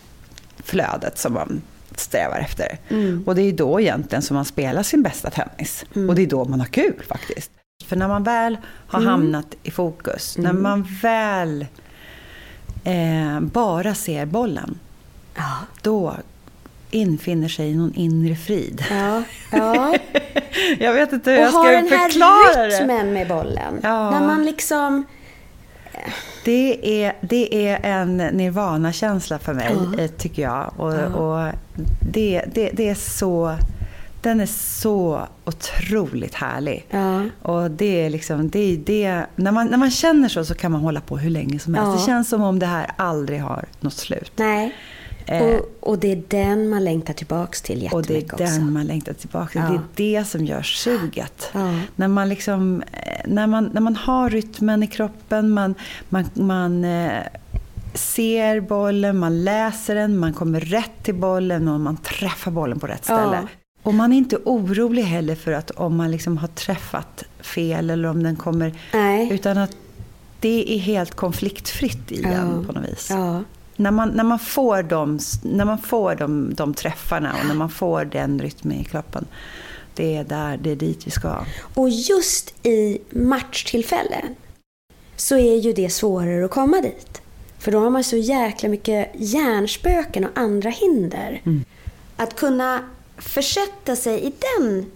flödet 0.65 1.19
som 1.19 1.33
man 1.33 1.63
strävar 1.97 2.39
efter. 2.39 2.79
Och 3.27 3.35
det 3.35 3.43
är 3.43 3.53
då 3.53 3.81
egentligen 3.81 4.23
som 4.23 4.35
man 4.35 4.45
spelar 4.45 4.83
sin 4.83 5.03
bästa 5.03 5.31
tennis. 5.31 5.85
Och 6.09 6.15
det 6.15 6.23
är 6.23 6.27
då 6.27 6.45
man 6.45 6.61
har 6.61 6.67
kul 6.67 7.03
faktiskt. 7.09 7.51
För 7.87 7.97
när 7.97 8.09
man 8.09 8.23
väl 8.23 8.59
har 8.87 9.01
hamnat 9.01 9.55
i 9.63 9.71
fokus, 9.71 10.39
när 10.39 10.53
man 10.53 10.87
väl 11.03 11.67
eh, 12.85 13.41
bara 13.41 13.95
ser 13.95 14.27
bollen, 14.27 14.79
Ja. 15.37 15.53
då 15.83 16.15
infinner 16.91 17.49
sig 17.49 17.75
någon 17.75 17.95
inre 17.95 18.37
frid. 18.37 18.85
Ja, 18.91 19.23
ja. 19.53 19.95
Jag 20.79 20.93
vet 20.93 21.13
inte 21.13 21.31
hur 21.31 21.39
Och 21.39 21.45
jag 21.45 21.51
ha 21.53 21.63
ska 21.65 21.71
den 21.73 21.89
här 21.89 22.09
förklara 22.09 22.67
det. 22.67 22.81
rytmen 22.81 23.13
med 23.13 23.29
bollen. 23.29 23.81
Ja. 23.83 24.11
När 24.11 24.27
man 24.27 24.45
liksom... 24.45 25.05
Det 26.45 27.05
är, 27.05 27.13
det 27.21 27.69
är 27.69 27.81
en 28.01 28.17
nirvana-känsla 28.17 29.39
för 29.39 29.55
mig, 29.55 29.77
eh, 29.99 30.11
tycker 30.11 30.43
jag. 30.43 30.73
Och, 30.77 30.95
och 30.95 31.53
det, 32.13 32.45
det, 32.55 32.71
det 32.73 32.89
är 32.89 32.95
så... 32.95 33.57
Den 34.25 34.41
är 34.41 34.47
så 34.47 35.27
otroligt 35.45 36.35
härlig. 36.35 36.87
Ja. 36.91 37.23
Och 37.43 37.71
det 37.71 38.07
är 38.07 38.11
liksom, 38.11 38.51
det 38.51 38.59
är 38.59 38.77
det, 38.77 39.27
när, 39.37 39.53
man, 39.53 39.67
när 39.67 39.79
man 39.79 39.91
känner 39.91 40.29
så 40.29 40.45
så 40.45 40.55
kan 40.55 40.73
man 40.73 40.81
hålla 40.81 41.01
på 41.01 41.19
hur 41.19 41.31
länge 41.31 41.59
som 41.59 41.75
helst. 41.75 41.89
Ja. 41.89 42.01
Det 42.01 42.07
känns 42.07 42.29
som 42.29 42.43
om 42.43 42.59
det 42.59 42.67
här 42.67 42.91
aldrig 42.97 43.41
har 43.41 43.65
något 43.81 43.95
slut. 43.95 44.33
Nej. 44.37 44.75
Eh. 45.27 45.43
Och, 45.43 45.79
och 45.81 45.99
det 45.99 46.13
är 46.13 46.23
den 46.29 46.69
man 46.69 46.85
längtar 46.85 47.15
tillbaks 47.15 47.63
till 47.63 47.89
Och 47.93 48.03
det 48.03 48.13
är 48.13 48.17
jättemycket 48.17 48.33
också. 48.33 48.45
den 48.45 48.73
man 48.73 48.87
längtar 48.87 49.13
tillbaka 49.13 49.53
till. 49.53 49.75
Ja. 49.75 49.83
Det 49.95 50.17
är 50.17 50.21
det 50.21 50.25
som 50.25 50.45
gör 50.45 50.63
suget. 50.63 51.51
Ja. 51.53 51.75
När, 51.97 52.09
man 52.09 52.29
liksom, 52.29 52.83
eh, 52.93 53.21
när, 53.25 53.47
man, 53.47 53.71
när 53.73 53.81
man 53.81 53.97
har 53.97 54.31
rytmen 54.31 54.83
i 54.83 54.87
kroppen, 54.87 55.51
man, 55.51 55.75
man, 56.09 56.25
man 56.35 56.85
eh, 56.85 57.23
ser 57.95 58.61
bollen, 58.61 59.19
man 59.19 59.45
läser 59.45 59.95
den, 59.95 60.19
man 60.19 60.33
kommer 60.33 60.61
rätt 60.61 61.03
till 61.03 61.15
bollen 61.15 61.69
och 61.69 61.81
man 61.81 61.97
träffar 61.97 62.51
bollen 62.51 62.81
på 62.81 62.87
rätt 62.87 63.05
ställe. 63.05 63.39
Ja. 63.43 63.49
Och 63.85 63.95
man 63.95 64.13
är 64.13 64.17
inte 64.17 64.37
orolig 64.45 65.03
heller 65.03 65.35
för 65.35 65.53
att 65.53 65.71
om 65.71 65.97
man 65.97 66.11
liksom 66.11 66.39
har 66.39 66.49
träffat 66.49 67.25
fel 67.41 67.91
eller 67.91 68.09
om 68.09 68.23
den 68.23 68.37
kommer... 68.37 68.75
Nej. 68.93 69.33
Utan 69.33 69.59
att 69.59 69.77
det 70.41 70.75
är 70.75 70.79
helt 70.79 71.15
konfliktfritt 71.15 72.13
i 72.13 72.23
den 72.23 72.67
på 72.67 72.73
något 72.73 72.89
vis. 72.89 73.07
Ja. 73.11 73.43
När 73.77 73.91
man, 73.91 74.09
när 74.09 74.25
man 74.25 74.39
får, 74.39 74.83
de, 74.83 75.19
när 75.43 75.65
man 75.65 75.79
får 75.79 76.15
de, 76.15 76.55
de 76.55 76.75
träffarna 76.75 77.35
och 77.41 77.47
när 77.47 77.55
man 77.55 77.71
får 77.71 78.05
den 78.05 78.41
rytmen 78.41 78.81
i 78.81 78.85
kroppen. 78.85 79.27
Det 79.95 80.17
är, 80.17 80.25
där, 80.25 80.57
det 80.57 80.71
är 80.71 80.77
dit 80.77 81.07
vi 81.07 81.11
ska. 81.11 81.45
Och 81.75 81.91
just 81.91 82.67
i 82.67 82.99
matchtillfällen 83.11 84.35
så 85.17 85.37
är 85.37 85.57
ju 85.57 85.73
det 85.73 85.91
svårare 85.91 86.45
att 86.45 86.51
komma 86.51 86.81
dit. 86.81 87.23
För 87.59 87.73
då 87.73 87.79
har 87.79 87.91
man 87.91 88.05
så 88.05 88.17
jäkla 88.17 88.69
mycket 88.69 89.11
hjärnspöken 89.15 90.25
och 90.25 90.31
andra 90.35 90.71
hinder. 90.71 91.43
Att 92.17 92.37
kunna 92.37 92.81
försätta 93.17 93.97
sig 93.97 94.21
i 94.21 94.33
den 94.59 94.87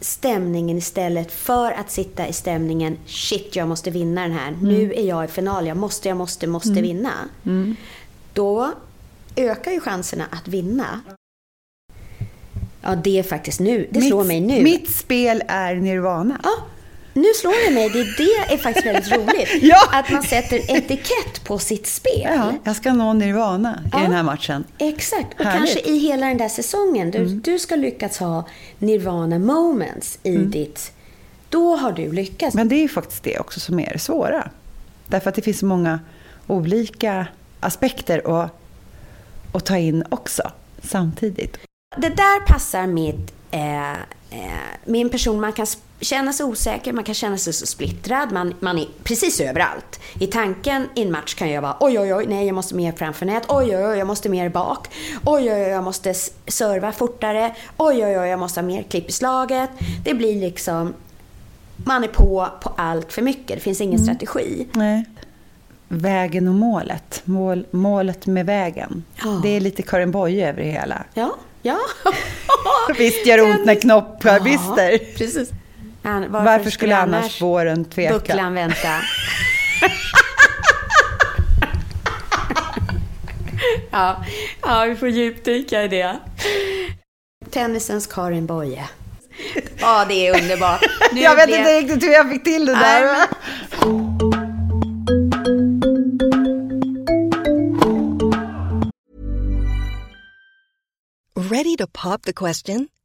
stämningen 0.00 0.78
istället 0.78 1.32
för 1.32 1.72
att 1.72 1.90
sitta 1.90 2.28
i 2.28 2.32
stämningen 2.32 2.98
shit, 3.06 3.56
jag 3.56 3.68
måste 3.68 3.90
vinna 3.90 4.22
den 4.22 4.32
här. 4.32 4.56
Nu 4.62 4.92
är 4.94 5.02
jag 5.02 5.24
i 5.24 5.28
final, 5.28 5.66
jag 5.66 5.76
måste, 5.76 6.08
jag 6.08 6.16
måste, 6.16 6.46
måste 6.46 6.70
vinna. 6.82 7.12
Då 8.32 8.72
ökar 9.36 9.72
ju 9.72 9.80
chanserna 9.80 10.24
att 10.30 10.48
vinna. 10.48 11.00
Ja, 12.82 12.96
det 12.96 13.18
är 13.18 13.22
faktiskt 13.22 13.60
nu. 13.60 13.88
Det 13.90 14.00
slår 14.00 14.24
mitt, 14.24 14.28
mig 14.28 14.40
nu. 14.40 14.62
Mitt 14.62 14.90
spel 14.90 15.42
är 15.48 15.74
nirvana. 15.74 16.40
Ja, 16.42 16.50
nu 17.14 17.24
slår 17.40 17.68
det 17.68 17.74
mig. 17.74 17.90
Det, 17.90 18.04
det 18.16 18.54
är 18.54 18.58
faktiskt 18.58 18.86
väldigt 18.86 19.12
roligt. 19.16 19.48
Ja. 19.62 19.76
Att 19.92 20.10
man 20.10 20.22
sätter 20.22 20.56
etikett 20.76 21.44
på 21.44 21.58
sitt 21.58 21.86
spel. 21.86 22.20
Ja, 22.36 22.52
jag 22.64 22.76
ska 22.76 22.92
nå 22.92 23.12
nirvana 23.12 23.82
Ja. 23.92 23.98
i 24.00 24.02
den 24.02 24.12
här 24.12 24.22
matchen. 24.22 24.64
Exakt. 24.78 25.40
Och 25.40 25.46
Härligt. 25.46 25.72
kanske 25.74 25.90
i 25.90 25.98
hela 25.98 26.26
den 26.26 26.36
där 26.38 26.48
säsongen. 26.48 27.10
Du, 27.10 27.24
du 27.26 27.58
ska 27.58 27.76
lyckas 27.76 28.18
ha 28.18 28.48
nirvana 28.78 29.38
moments 29.38 30.18
i 30.22 30.36
ditt... 30.36 30.92
Då 31.48 31.76
har 31.76 31.92
du 31.92 32.12
lyckats. 32.12 32.54
Men 32.54 32.68
det 32.68 32.74
är 32.74 32.80
ju 32.82 32.88
faktiskt 32.88 33.22
det 33.22 33.38
också 33.38 33.60
som 33.60 33.80
är 33.80 33.92
det 33.92 33.98
svåra. 33.98 34.50
Därför 35.06 35.28
att 35.28 35.34
det 35.36 35.42
finns 35.42 35.58
så 35.58 35.66
många 35.66 36.00
olika 36.46 37.26
aspekter 37.60 38.42
att, 38.42 38.50
att 39.52 39.64
ta 39.66 39.76
in 39.76 40.04
också 40.08 40.42
samtidigt. 40.82 41.58
Det 41.96 42.08
där 42.08 42.46
passar 42.46 42.86
mitt, 42.86 43.32
eh, 43.50 43.92
eh, 43.92 43.96
min 44.84 45.10
person. 45.10 45.40
Man 45.40 45.52
kan 45.52 45.66
känna 46.00 46.32
sig 46.32 46.46
osäker, 46.46 46.92
man 46.92 47.04
kan 47.04 47.14
känna 47.14 47.38
sig 47.38 47.52
så 47.52 47.66
splittrad. 47.66 48.32
Man, 48.32 48.54
man 48.60 48.78
är 48.78 48.86
precis 49.02 49.40
överallt. 49.40 50.00
I 50.20 50.26
tanken 50.26 50.88
i 50.94 51.02
en 51.02 51.12
match 51.12 51.34
kan 51.34 51.50
jag 51.50 51.62
vara 51.62 51.76
oj, 51.80 51.98
oj, 51.98 52.14
oj, 52.14 52.26
nej, 52.28 52.46
jag 52.46 52.54
måste 52.54 52.74
mer 52.74 52.92
framför 52.92 53.26
nät. 53.26 53.42
Oj, 53.48 53.76
oj, 53.76 53.86
oj, 53.86 53.98
jag 53.98 54.06
måste 54.06 54.28
mer 54.28 54.48
bak. 54.48 54.88
Oj, 55.24 55.42
oj, 55.42 55.52
oj, 55.52 55.68
jag 55.68 55.84
måste 55.84 56.14
serva 56.46 56.92
fortare. 56.92 57.54
Oj, 57.76 58.04
oj, 58.04 58.18
oj, 58.18 58.28
jag 58.28 58.38
måste 58.38 58.60
ha 58.60 58.66
mer 58.66 58.82
klipp 58.82 59.08
i 59.08 59.12
slaget. 59.12 59.70
Det 60.04 60.14
blir 60.14 60.40
liksom, 60.40 60.94
man 61.76 62.04
är 62.04 62.08
på 62.08 62.48
på 62.62 62.72
allt 62.76 63.12
för 63.12 63.22
mycket. 63.22 63.56
Det 63.56 63.60
finns 63.60 63.80
ingen 63.80 63.98
strategi. 63.98 64.66
Nej. 64.72 65.04
Vägen 65.88 66.48
och 66.48 66.54
målet. 66.54 67.22
Mål, 67.24 67.66
målet 67.70 68.26
med 68.26 68.46
vägen. 68.46 69.04
Ja. 69.24 69.40
Det 69.42 69.48
är 69.48 69.60
lite 69.60 69.82
Karin 69.82 70.10
Boye 70.10 70.48
över 70.48 70.62
det 70.62 70.70
hela. 70.70 71.04
Ja, 71.14 71.34
ja. 71.62 71.78
Visst 72.98 73.26
gör 73.26 73.36
det 73.36 73.42
ont 73.42 73.66
när 73.66 73.74
knoppar 73.74 74.40
brister. 74.40 75.14
precis. 75.16 75.50
An- 76.02 76.32
Varför, 76.32 76.70
skulle 76.70 76.96
annars 76.96 77.40
våren 77.42 77.84
tveka? 77.84 78.12
bucklan 78.14 78.54
vänta? 78.54 78.88
ja, 83.90 84.24
ja, 84.62 84.84
vi 84.88 84.96
får 84.96 85.08
djupdyka 85.08 85.82
i 85.82 85.88
det. 85.88 86.18
Tennisens 87.50 88.06
Karin 88.06 88.46
Boye. 88.46 88.84
Ja, 89.80 90.04
det 90.08 90.26
är 90.26 90.42
underbart. 90.42 90.80
Nu 91.12 91.20
Jag 91.20 91.36
vet 91.36 91.46
blev- 91.46 91.58
inte 91.58 91.80
riktigt 91.80 92.02
hur 92.02 92.12
jag 92.12 92.30
fick 92.30 92.44
till 92.44 92.66
det 92.66 92.72
Nej, 92.72 93.02
där. 93.02 93.06
men- 93.06 93.28
Ready 101.50 101.76
to 101.76 101.86
pop 101.86 102.22
the 102.22 102.32
question? 102.32 102.88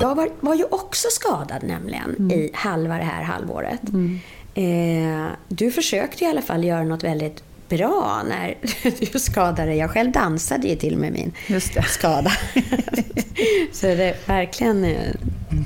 Jag 0.00 0.14
var, 0.14 0.30
var 0.40 0.54
ju 0.54 0.64
också 0.64 1.08
skadad 1.10 1.62
nämligen 1.62 2.30
i 2.30 2.50
halva 2.54 2.98
det 2.98 3.04
här 3.04 3.22
halvåret. 3.22 3.80
Eh, 4.54 5.32
du 5.48 5.70
försökte 5.70 6.24
i 6.24 6.26
alla 6.26 6.42
fall 6.42 6.64
göra 6.64 6.84
något 6.84 7.04
väldigt 7.04 7.42
bra 7.68 8.22
när 8.28 8.54
du 9.12 9.18
skadade 9.18 9.64
dig. 9.68 9.78
Jag 9.78 9.90
själv 9.90 10.12
dansade 10.12 10.68
ju 10.68 10.76
till 10.76 10.96
med 10.96 11.12
min 11.12 11.32
skada. 11.88 12.32
Så 13.72 13.86
det 13.86 14.04
är 14.04 14.16
verkligen 14.26 14.84
eh, 14.84 15.14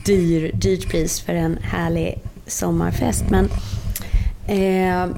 dyr, 0.05 0.51
dyrt 0.55 0.89
pris 0.91 1.21
för 1.21 1.35
en 1.35 1.59
härlig 1.63 2.19
sommarfest. 2.47 3.25
Men 3.31 3.49
eh, 4.47 5.17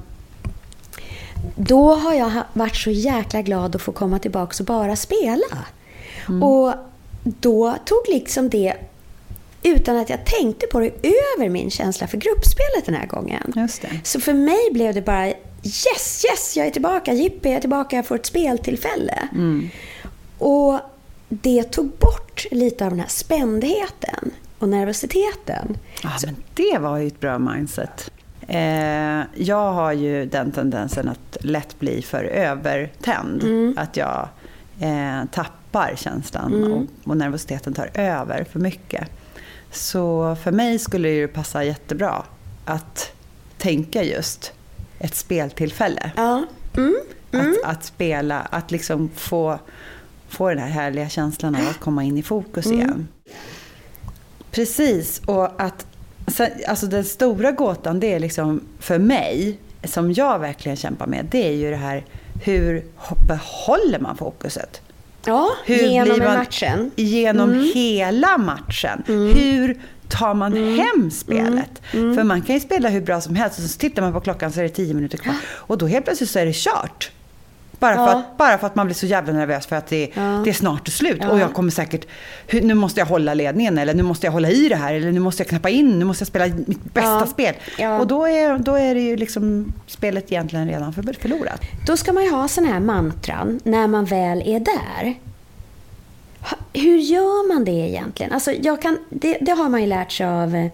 då 1.57 1.95
har 1.95 2.15
jag 2.15 2.31
varit 2.53 2.77
så 2.77 2.91
jäkla 2.91 3.43
glad 3.43 3.77
att 3.77 3.83
få 3.83 3.93
komma 3.93 4.19
tillbaka 4.19 4.55
och 4.61 4.67
bara 4.67 4.97
spela. 4.97 5.59
Och 6.43 6.75
då 7.23 7.77
tog 7.85 8.09
liksom 8.09 8.51
det, 8.51 8.75
utan 9.63 9.97
att 9.97 10.11
jag 10.11 10.25
tänkte 10.25 10.67
på 10.67 10.81
det, 10.81 10.91
över 11.37 11.49
min 11.49 11.71
känsla 11.71 12.07
för 12.07 12.19
gruppspelet 12.19 12.87
den 12.87 12.95
här 12.95 13.07
gången. 13.07 13.53
Så 14.05 14.21
för 14.21 14.35
mig 14.35 14.69
blev 14.73 14.95
det 14.95 15.03
bara 15.03 15.27
yes, 15.63 16.25
yes, 16.31 16.57
jag 16.57 16.67
är 16.67 16.71
tillbaka, 16.71 17.13
jippi, 17.13 17.49
jag 17.49 17.57
är 17.57 17.61
tillbaka, 17.61 17.97
jag 17.97 18.07
får 18.07 18.15
ett 18.15 18.27
speltillfälle. 18.27 19.29
Och 20.39 20.81
det 21.29 21.63
tog 21.63 21.87
bort 21.87 22.47
lite 22.51 22.85
av 22.85 22.91
den 22.91 23.01
här 23.01 23.09
spändheten 23.09 24.31
och 24.59 24.69
nervositeten. 24.69 25.79
Ja, 26.03 26.11
men 26.25 26.37
det 26.55 26.79
var 26.79 26.99
ju 26.99 27.07
ett 27.07 27.21
bra 27.21 27.39
mindset. 27.39 28.11
Eh, 28.49 29.21
jag 29.35 29.73
har 29.73 29.93
ju 29.93 30.27
den 30.27 30.53
tendensen 30.53 31.09
att 31.09 31.37
lätt 31.41 31.79
bli 31.79 32.03
för 32.03 32.25
övertänd. 32.25 33.43
Att 33.79 33.97
jag 33.97 34.29
eh, 34.81 35.25
tappar 35.33 35.58
känslan 35.97 36.65
och, 36.73 37.11
och 37.11 37.17
nervositeten 37.17 37.75
tar 37.75 37.91
över 37.95 38.45
för 38.45 38.61
mycket. 38.61 39.11
Så 39.71 40.37
för 40.43 40.53
mig 40.53 40.79
skulle 40.79 41.09
det 41.09 41.29
passa 41.29 41.65
jättebra 41.65 42.23
att 42.65 43.13
tänka 43.59 44.03
just 44.03 44.53
ett 44.99 45.15
speltillfälle. 45.15 46.11
Ja. 46.17 46.45
Mm. 46.77 46.97
Att, 47.33 47.65
att 47.65 47.85
spela, 47.85 48.41
att 48.41 48.71
liksom 48.71 49.11
få, 49.15 49.59
få 50.29 50.49
den 50.49 50.59
här 50.59 50.69
härliga 50.69 51.09
känslan 51.09 51.57
av 51.57 51.69
att 51.69 51.81
komma 51.81 52.05
in 52.05 52.19
i 52.19 52.23
fokus 52.23 52.67
igen. 52.67 53.09
Precis, 54.51 55.23
och 55.27 55.63
att 55.63 55.87
sen, 56.27 56.51
alltså 56.69 56.87
den 56.87 57.05
stora 57.05 57.53
gåtan 57.53 58.01
det 58.01 58.13
är 58.13 58.21
liksom 58.21 58.61
för 58.79 58.99
mig, 58.99 59.59
som 59.85 60.13
jag 60.13 60.39
verkligen 60.39 60.77
kämpar 60.77 61.07
med, 61.07 61.27
det 61.31 61.49
är 61.49 61.53
ju 61.53 61.71
det 61.71 61.77
här 61.77 62.05
hur 62.45 62.85
behåller 63.29 63.99
man 63.99 64.17
fokuset? 64.17 64.81
Ja, 65.29 65.51
Hur 65.65 65.77
genom 65.77 66.17
blir 66.17 66.27
man, 66.27 66.39
matchen. 66.39 66.91
Genom 66.97 67.71
hela 67.75 68.39
matchen. 68.39 69.03
Hur 69.07 69.81
tar 70.09 70.35
man 70.35 70.53
hem 70.77 71.11
spelet? 71.11 71.83
För 71.91 72.25
man 72.25 72.43
kan 72.43 72.55
ju 72.55 72.61
spela 72.61 72.89
hur 72.89 73.01
bra 73.01 73.21
som 73.21 73.35
helst 73.37 73.59
och 73.59 73.65
så 73.65 73.79
tittar 73.79 74.03
man 74.03 74.13
på 74.13 74.21
klockan 74.21 74.53
så 74.53 74.61
är 74.61 74.63
det 74.65 74.69
tio 74.69 74.95
minuter 74.95 75.19
kvar. 75.19 75.35
Och 75.47 75.79
då 75.79 75.87
helt 75.87 76.05
plötsligt 76.05 76.31
så 76.31 76.39
är 76.39 76.47
det 76.47 76.55
kört. 76.55 77.11
Bara, 77.79 77.95
för 77.95 78.03
Ja. 78.03 78.19
att, 78.19 78.37
bara 78.37 78.59
för 78.59 78.67
att 78.67 78.75
man 78.75 78.87
blir 78.87 78.95
så 78.95 79.07
jävla 79.07 79.33
nervös 79.33 79.67
för 79.67 79.77
att 79.77 79.87
det, 79.87 80.11
Ja. 80.15 80.41
det 80.45 80.51
är 80.51 80.55
snart 80.55 80.89
slut. 80.89 81.19
Ja. 81.21 81.31
Och 81.31 81.39
jag 81.39 81.55
kommer 81.55 81.71
säkert, 81.71 82.07
nu 82.53 82.75
måste 82.75 83.01
jag 83.01 83.07
hålla 83.07 83.35
ledningen 83.35 83.79
eller 83.79 83.95
nu 83.95 84.03
måste 84.03 84.27
jag 84.27 84.33
hålla 84.33 84.51
i 84.51 84.69
det 84.69 84.77
här 84.77 84.95
eller 84.95 85.13
nu 85.13 85.21
måste 85.21 85.43
jag 85.43 85.49
knappa 85.49 85.69
in, 85.69 85.99
nu 85.99 86.05
måste 86.05 86.23
jag 86.23 86.29
spela 86.29 86.47
mitt 86.67 86.85
bästa 86.95 87.27
spel. 87.27 87.55
Och 88.01 88.07
då 88.07 88.27
är, 88.29 88.59
då 88.59 88.75
är 88.75 88.95
det 88.95 89.01
ju 89.01 89.17
liksom 89.17 89.73
spelet 89.87 90.33
egentligen 90.33 90.69
redan 90.69 90.93
för, 90.93 91.03
förlorat. 91.21 91.61
Då 91.87 91.97
ska 91.97 92.13
man 92.13 92.25
ju 92.25 92.31
ha 92.31 92.49
såna 92.49 92.69
här 92.69 92.81
mantran 92.81 93.61
när 93.65 93.87
man 93.87 94.05
väl 94.05 94.43
är 94.47 94.61
där. 94.61 95.15
Hur 96.73 96.99
gör 96.99 97.49
man 97.55 97.65
det 97.65 97.71
egentligen? 97.91 98.33
Alltså 98.33 98.53
jag 98.53 98.83
kan, 98.83 98.99
det, 99.11 99.39
det 99.41 99.53
har 99.53 99.69
man 99.69 99.81
ju 99.81 99.87
lärt 99.87 100.13
sig 100.13 100.27
av 100.27 100.55
eh, 100.57 100.67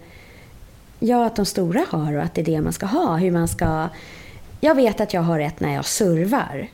ja, 0.99 1.25
att 1.25 1.35
de 1.35 1.45
stora 1.45 1.85
har 1.89 2.13
och 2.17 2.23
att 2.23 2.33
det 2.33 2.41
är 2.41 2.45
det 2.45 2.61
man 2.61 2.73
ska 2.73 2.85
ha. 2.85 3.15
Hur 3.15 3.31
man 3.31 3.47
ska... 3.47 3.87
Jag 4.61 4.75
vet 4.75 5.01
att 5.01 5.13
jag 5.13 5.21
har 5.21 5.39
rätt 5.39 5.59
när 5.59 5.73
jag 5.73 5.85
servar. 5.85 6.67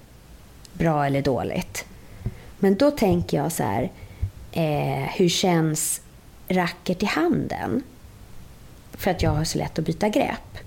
Bra 0.82 1.06
eller 1.06 1.22
dåligt. 1.22 1.86
Men 2.60 2.76
då 2.76 2.92
tänker 2.92 3.38
jag 3.38 3.52
så 3.52 3.64
här, 3.64 3.92
eh, 4.52 5.10
hur 5.16 5.30
känns 5.30 6.02
racket 6.48 7.04
i 7.04 7.06
handen? 7.06 7.84
För 8.94 9.12
att 9.12 9.22
jag 9.22 9.32
har 9.32 9.44
så 9.44 9.58
lätt 9.58 9.80
att 9.80 9.86
byta 9.86 10.10
grepp. 10.10 10.58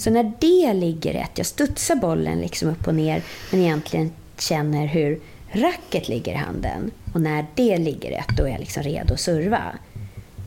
Så 0.00 0.10
när 0.10 0.32
det 0.40 0.72
ligger 0.72 1.12
rätt, 1.12 1.30
jag 1.34 1.46
studsar 1.46 1.96
bollen 1.96 2.40
liksom 2.40 2.68
upp 2.68 2.86
och 2.88 2.94
ner, 2.94 3.22
men 3.50 3.60
egentligen 3.60 4.12
känner 4.38 4.86
hur 4.86 5.20
racket 5.52 6.08
ligger 6.08 6.32
i 6.32 6.36
handen. 6.36 6.90
Och 7.14 7.20
när 7.20 7.46
det 7.54 7.78
ligger 7.78 8.10
rätt, 8.10 8.36
då 8.36 8.44
är 8.44 8.48
jag 8.48 8.60
liksom 8.60 8.82
redo 8.82 9.14
att 9.14 9.20
serva. 9.20 9.62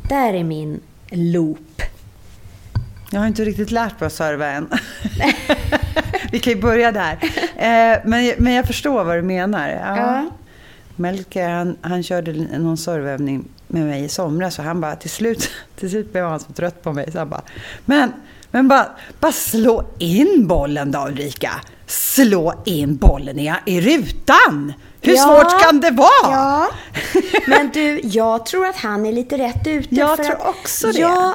Där 0.10 0.34
är 0.34 0.44
min 0.44 0.80
loop. 1.10 1.82
Jag 3.12 3.20
har 3.20 3.28
inte 3.28 3.46
riktigt 3.46 3.72
lärt 3.72 4.00
mig 4.00 4.08
att 4.08 4.14
serva 4.14 4.48
än. 4.48 4.70
Vi 6.34 6.40
kan 6.40 6.54
ju 6.54 6.62
börja 6.62 6.92
där. 6.92 7.18
Eh, 7.58 8.00
men, 8.06 8.34
men 8.38 8.54
jag 8.54 8.66
förstår 8.68 9.04
vad 9.04 9.16
du 9.18 9.22
menar. 9.22 9.70
Ja. 9.70 9.98
Ja. 9.98 10.26
Melker 10.96 11.50
han, 11.50 11.78
han 11.82 12.04
körde 12.04 12.34
någon 12.60 12.78
serveövning 12.78 13.46
med 13.68 13.86
mig 13.86 14.04
i 14.04 14.10
somras 14.10 14.60
och 14.60 14.66
han 14.66 14.82
bara 14.82 14.96
till 14.96 15.10
slut, 15.10 15.50
till 15.80 15.90
slut 15.90 16.12
blev 16.12 16.26
han 16.26 16.40
så 16.40 16.52
trött 16.54 16.84
på 16.84 16.94
mig 16.94 17.12
så 17.12 17.18
han 17.20 17.30
bara 17.30 17.42
Men, 17.86 18.14
men 18.52 18.68
bara, 18.68 18.86
bara 19.20 19.32
slå 19.32 19.84
in 20.00 20.48
bollen 20.48 20.92
då 20.92 21.08
Ulrika. 21.08 21.52
Slå 21.88 22.54
in 22.66 22.96
bollen 22.96 23.40
i, 23.40 23.54
i 23.66 23.82
rutan. 23.82 24.74
Hur 25.02 25.16
Ja. 25.16 25.24
svårt 25.24 25.62
kan 25.64 25.80
det 25.82 25.92
vara? 25.92 26.10
Ja, 26.32 26.68
men 27.48 27.70
du, 27.74 28.00
jag 28.04 28.46
tror 28.46 28.66
att 28.68 28.76
han 28.78 29.06
är 29.06 29.12
lite 29.12 29.38
rätt 29.38 29.68
ute. 29.68 29.96
Jag 29.96 30.18
för 30.18 30.24
tror 30.24 30.48
också 30.48 30.88
det. 30.92 31.00
Jag, 31.00 31.34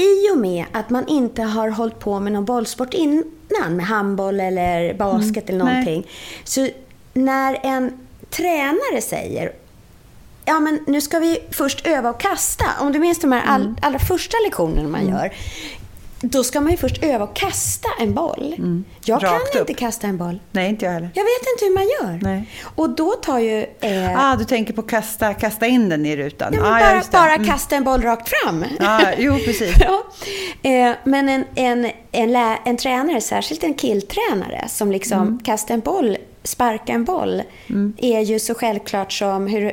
I 0.00 0.30
och 0.34 0.38
med 0.38 0.64
att 0.72 0.90
man 0.90 1.08
inte 1.08 1.42
har 1.42 1.68
hållit 1.68 1.98
på 1.98 2.20
med 2.20 2.32
någon 2.32 2.44
bollsport 2.44 2.94
innan, 2.94 3.76
med 3.76 3.86
handboll 3.86 4.40
eller 4.40 4.94
basket 4.94 5.48
eller 5.50 5.60
Mm, 5.60 5.66
nej. 5.74 5.84
någonting. 5.84 6.10
Så 6.44 6.68
när 7.14 7.58
en 7.62 7.92
tränare 8.30 9.00
säger 9.02 9.52
Ja, 10.44 10.60
men 10.60 10.80
nu 10.86 11.00
ska 11.00 11.18
vi 11.18 11.38
först 11.50 11.86
öva 11.86 12.10
och 12.10 12.20
kasta. 12.20 12.64
Om 12.80 12.92
du 12.92 12.98
minns 12.98 13.18
de 13.18 13.32
här 13.32 13.42
all, 13.46 13.74
allra 13.82 13.98
första 13.98 14.36
lektionerna 14.44 14.88
man 14.88 15.08
gör. 15.08 15.32
Då 16.22 16.44
ska 16.44 16.60
man 16.60 16.70
ju 16.70 16.76
först 16.76 17.02
öva 17.04 17.24
och 17.24 17.36
kasta 17.36 17.88
en 18.00 18.14
boll. 18.14 18.54
Jag 19.04 19.20
kan 19.20 19.30
Rakt 19.32 19.54
upp. 19.54 19.60
inte 19.70 19.74
kasta 19.80 20.06
en 20.06 20.16
boll. 20.18 20.40
Nej, 20.52 20.68
inte 20.68 20.84
jag 20.84 20.92
heller. 20.92 21.10
Jag 21.14 21.24
vet 21.24 21.52
inte 21.52 21.64
hur 21.64 21.74
man 21.74 21.82
gör. 21.82 22.18
Nej. 22.30 22.48
Och 22.74 22.90
då 22.90 23.10
tar 23.10 23.38
ju... 23.38 23.66
Eh, 23.80 24.18
Ah, 24.30 24.36
du 24.36 24.44
tänker 24.44 24.72
på 24.72 24.82
kasta, 24.82 25.34
kasta 25.34 25.66
in 25.66 25.88
den 25.88 26.06
i 26.06 26.16
rutan? 26.16 26.52
ja, 26.54 26.60
men 26.62 26.72
ah, 26.72 26.80
bara 26.80 27.02
bara 27.12 27.34
Mm. 27.34 27.46
kasta 27.48 27.76
en 27.76 27.84
boll 27.84 28.02
rakt 28.02 28.28
fram. 28.28 28.64
Ah, 28.80 29.00
jo, 29.18 29.34
precis. 29.44 29.74
ja. 29.80 30.02
eh, 30.70 30.92
men 31.04 31.28
en, 31.28 31.44
en, 31.54 31.90
en, 32.12 32.32
lä, 32.32 32.58
en 32.64 32.76
tränare, 32.76 33.20
särskilt 33.20 33.64
en 33.64 33.74
killtränare, 33.74 34.64
som 34.68 34.92
liksom 34.92 35.18
Mm. 35.22 35.38
kastar 35.38 35.74
en 35.74 35.80
boll, 35.80 36.16
sparkar 36.42 36.94
en 36.94 37.04
boll, 37.04 37.42
är 37.96 38.20
ju 38.20 38.38
så 38.38 38.54
självklart 38.54 39.12
som 39.12 39.46
hur... 39.46 39.72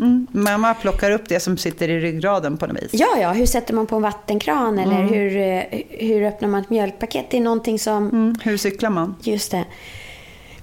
Mm. 0.00 0.26
Mamma 0.32 0.74
plockar 0.74 1.10
upp 1.10 1.28
det 1.28 1.40
som 1.40 1.56
sitter 1.56 1.88
i 1.88 2.00
ryggraden 2.00 2.56
på 2.56 2.66
något 2.66 2.82
vis. 2.82 2.90
Ja, 2.92 3.08
ja, 3.20 3.32
hur 3.32 3.46
sätter 3.46 3.74
man 3.74 3.86
på 3.86 3.96
en 3.96 4.02
vattenkran 4.02 4.78
eller 4.78 5.00
Mm. 5.00 5.08
hur, 5.08 5.36
eh, 5.36 5.62
hur 6.08 6.22
öppnar 6.22 6.48
man 6.48 6.60
ett 6.60 6.70
mjölkpaket? 6.70 7.26
Det 7.30 7.36
är 7.36 7.40
någonting 7.40 7.78
som... 7.78 8.08
Mm. 8.08 8.34
Hur 8.42 8.56
cyklar 8.56 8.90
man? 8.90 9.14
Just 9.22 9.50
det. 9.50 9.64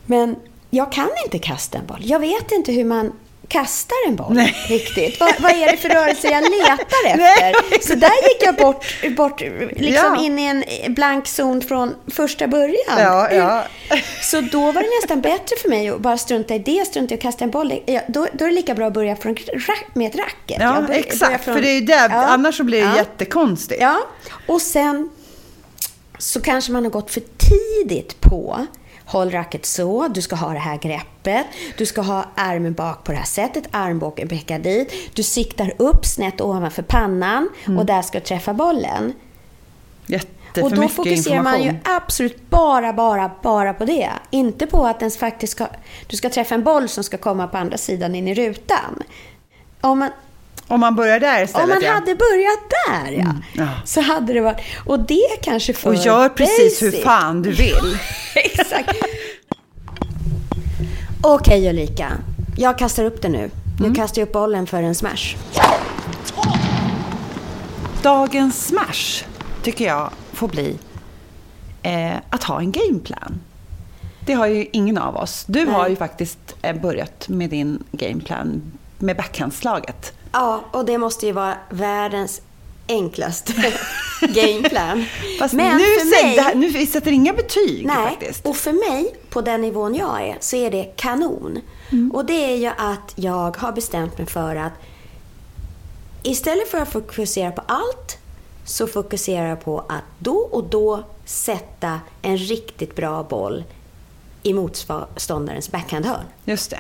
Men 0.06 0.36
jag 0.70 0.92
kan 0.92 1.10
inte 1.26 1.40
kasta 1.40 1.78
en 1.78 1.86
boll. 1.86 2.00
Jag 2.02 2.20
vet 2.20 2.52
inte 2.52 2.72
hur 2.72 2.86
man 2.86 3.12
kastar 3.50 3.96
en 4.08 4.16
boll 4.16 4.34
Nej. 4.34 4.56
riktigt. 4.70 5.20
Vad, 5.20 5.34
vad 5.40 5.52
är 5.52 5.72
det 5.72 5.78
för 5.78 5.90
rörelse 5.90 6.28
jag 6.28 6.44
letar 6.44 7.18
Nej, 7.18 7.54
efter? 7.72 7.88
Så 7.88 7.96
där 7.96 8.28
gick 8.30 8.44
jag 8.44 8.56
bort, 8.56 8.86
bort 9.18 9.42
liksom 9.76 10.16
Ja. 10.18 10.24
in 10.24 10.40
i 10.40 10.46
en 10.46 10.94
blank 10.94 11.28
zon 11.28 11.62
från 11.62 11.96
första 12.08 12.48
början. 12.48 12.98
Ja, 12.98 13.32
ja. 13.32 13.64
Så 14.22 14.42
då 14.42 14.72
var 14.72 14.82
det 14.82 14.90
nästan 15.02 15.22
bättre 15.22 15.56
för 15.62 15.70
mig 15.70 15.90
att 15.90 16.00
bara 16.00 16.18
strunta 16.18 16.56
i 16.56 16.60
det, 16.60 16.86
strunta 16.88 17.14
i 17.14 17.18
att 17.18 17.22
kasta 17.22 17.44
en 17.44 17.52
boll. 17.52 17.74
Ja, 17.86 18.02
då, 18.08 18.28
då 18.34 18.46
är 18.46 18.50
det 18.50 18.56
lika 18.56 18.76
bör 18.76 18.84
att 18.84 18.94
börja 18.94 19.16
från, 19.16 19.36
med 19.94 20.08
ett 20.08 20.16
racket. 20.16 20.58
Ja, 20.60 20.74
bör- 20.74 20.88
börjar 20.88 21.00
exakt. 21.00 21.44
från- 21.44 21.54
För 21.56 21.62
det 21.62 21.70
är 21.70 21.82
ju. 21.82 22.12
Ja. 22.12 22.26
Annars 22.26 22.58
så 22.58 22.64
blir 22.64 22.82
det 22.86 22.96
jättekonstigt. 22.98 23.82
Ja, 23.82 23.98
och 24.48 24.62
sen 24.62 25.10
så 26.20 26.42
kanske 26.42 26.72
man 26.72 26.84
har 26.84 26.92
gått 26.92 27.12
för 27.12 27.22
tidigt 27.38 28.22
på 28.22 28.68
Håll 29.08 29.32
racket 29.32 29.66
så, 29.66 30.08
du 30.08 30.22
ska 30.22 30.36
ha 30.36 30.54
det 30.54 30.60
här 30.60 30.78
greppet, 30.78 31.46
du 31.78 31.86
ska 31.86 32.02
ha 32.02 32.26
armen 32.36 32.74
bak 32.74 33.04
på 33.04 33.12
det 33.12 33.18
här 33.18 33.26
sättet, 33.26 33.64
armbågen 33.72 34.28
pekar 34.28 34.60
dit, 34.60 34.94
du 35.14 35.24
siktar 35.24 35.74
upp 35.78 36.06
snett 36.06 36.42
ovanför 36.42 36.84
pannan 36.84 37.50
och 37.78 37.86
där 37.86 38.02
ska 38.02 38.20
du 38.20 38.26
träffa 38.26 38.54
bollen. 38.54 39.14
Jätteför 40.08 40.64
Och 40.64 40.72
då 40.72 40.88
fokuserar 40.88 41.44
man 41.44 41.64
ju 41.64 41.76
absolut 41.84 42.50
bara, 42.50 42.94
bara, 42.94 43.32
bara 43.44 43.74
på 43.74 43.86
det. 43.86 44.10
Inte 44.30 44.68
på 44.68 44.86
att 44.86 45.00
den 45.00 45.12
faktiskt 45.12 45.52
ska, 45.52 45.68
du 46.08 46.18
ska 46.18 46.30
träffa 46.30 46.56
en 46.56 46.64
boll 46.64 46.90
som 46.90 47.04
ska 47.04 47.18
komma 47.18 47.48
på 47.48 47.58
andra 47.58 47.78
sidan 47.78 48.16
in 48.16 48.28
i 48.28 48.34
rutan. 48.34 49.04
Om 49.82 50.00
man, 50.00 50.10
Om 50.68 50.80
man 50.80 50.96
börjar 50.96 51.20
där 51.20 51.44
istället. 51.44 51.64
om 51.64 51.70
man 51.70 51.82
ja. 51.84 51.92
hade 51.94 52.16
börjat 52.16 52.60
där, 52.88 53.12
ja, 53.12 53.34
ja. 53.54 53.68
så 53.86 54.02
hade 54.02 54.34
det 54.34 54.42
varit... 54.42 54.60
Och 54.86 55.00
det 55.00 55.28
kanske 55.42 55.74
för 55.74 55.90
Och 55.90 55.96
gör 55.96 56.30
precis 56.30 56.82
hur 56.82 56.92
basic. 56.92 57.04
fan 57.04 57.42
du 57.42 57.52
vill. 57.52 57.98
Exakt. 58.36 58.96
Okej 61.24 61.70
Ulrika, 61.70 62.12
jag 62.58 62.78
kastar 62.78 63.06
upp 63.06 63.22
det 63.22 63.30
nu. 63.30 63.50
Nu 63.80 63.86
Mm. 63.86 63.96
kastar 63.96 64.22
jag 64.22 64.28
upp 64.28 64.34
bollen 64.34 64.68
för 64.68 64.84
en 64.84 64.96
smash. 64.96 65.36
Dagens 68.04 68.66
smash 68.68 69.24
tycker 69.64 69.86
jag 69.86 70.10
får 70.34 70.48
bli 70.48 70.78
eh, 71.84 72.16
att 72.30 72.44
ha 72.44 72.60
en 72.60 72.72
gameplan. 72.72 73.40
Det 74.26 74.34
har 74.34 74.48
ju 74.48 74.68
ingen 74.74 74.98
av 74.98 75.16
oss. 75.16 75.46
Du 75.48 75.66
Nej. 75.66 75.74
har 75.74 75.88
ju 75.88 75.96
faktiskt 75.96 76.40
eh, 76.62 76.76
börjat 76.82 77.28
med 77.30 77.50
din 77.50 77.84
gameplan 77.92 78.62
med 78.98 79.18
backhandslaget. 79.18 80.14
Ja, 80.32 80.64
och 80.72 80.86
det 80.86 80.98
måste 80.98 81.26
ju 81.26 81.32
vara 81.32 81.58
världens 81.70 82.42
enklaste 82.88 83.54
gameplan. 84.22 85.06
Fast 85.40 85.54
Men 85.54 85.78
nu, 85.78 85.84
för 85.84 86.24
mig... 86.24 86.36
det 86.36 86.42
här, 86.42 86.56
nu 86.56 86.68
vi 86.68 86.86
sätter 86.86 87.12
inga 87.12 87.34
betyg 87.34 87.86
Nej, 87.86 87.96
faktiskt. 88.10 88.46
och 88.46 88.56
för 88.56 88.74
mig, 88.74 89.16
på 89.30 89.42
den 89.42 89.62
nivån 89.62 89.96
jag 89.96 90.28
är, 90.28 90.38
så 90.40 90.56
är 90.56 90.72
det 90.72 90.84
kanon. 90.96 91.60
Mm. 91.92 92.12
Och 92.12 92.26
det 92.26 92.34
är 92.54 92.56
ju 92.56 92.68
att 92.68 93.14
jag 93.16 93.58
har 93.58 93.72
bestämt 93.72 94.18
mig 94.18 94.28
för 94.28 94.56
att 94.56 94.74
istället 96.24 96.72
för 96.72 96.78
att 96.78 96.92
fokusera 96.92 97.52
på 97.52 97.62
allt, 97.68 98.18
så 98.66 98.88
fokuserar 98.88 99.50
jag 99.50 99.64
på 99.64 99.80
att 99.80 100.04
då 100.20 100.36
och 100.36 100.64
då 100.64 101.04
sätta 101.26 102.00
en 102.22 102.38
riktigt 102.38 102.96
bra 102.96 103.24
boll 103.24 103.64
i 104.44 104.54
motståndarens 104.54 105.72
backhandhörn. 105.72 106.26
Just 106.46 106.70
det. 106.70 106.80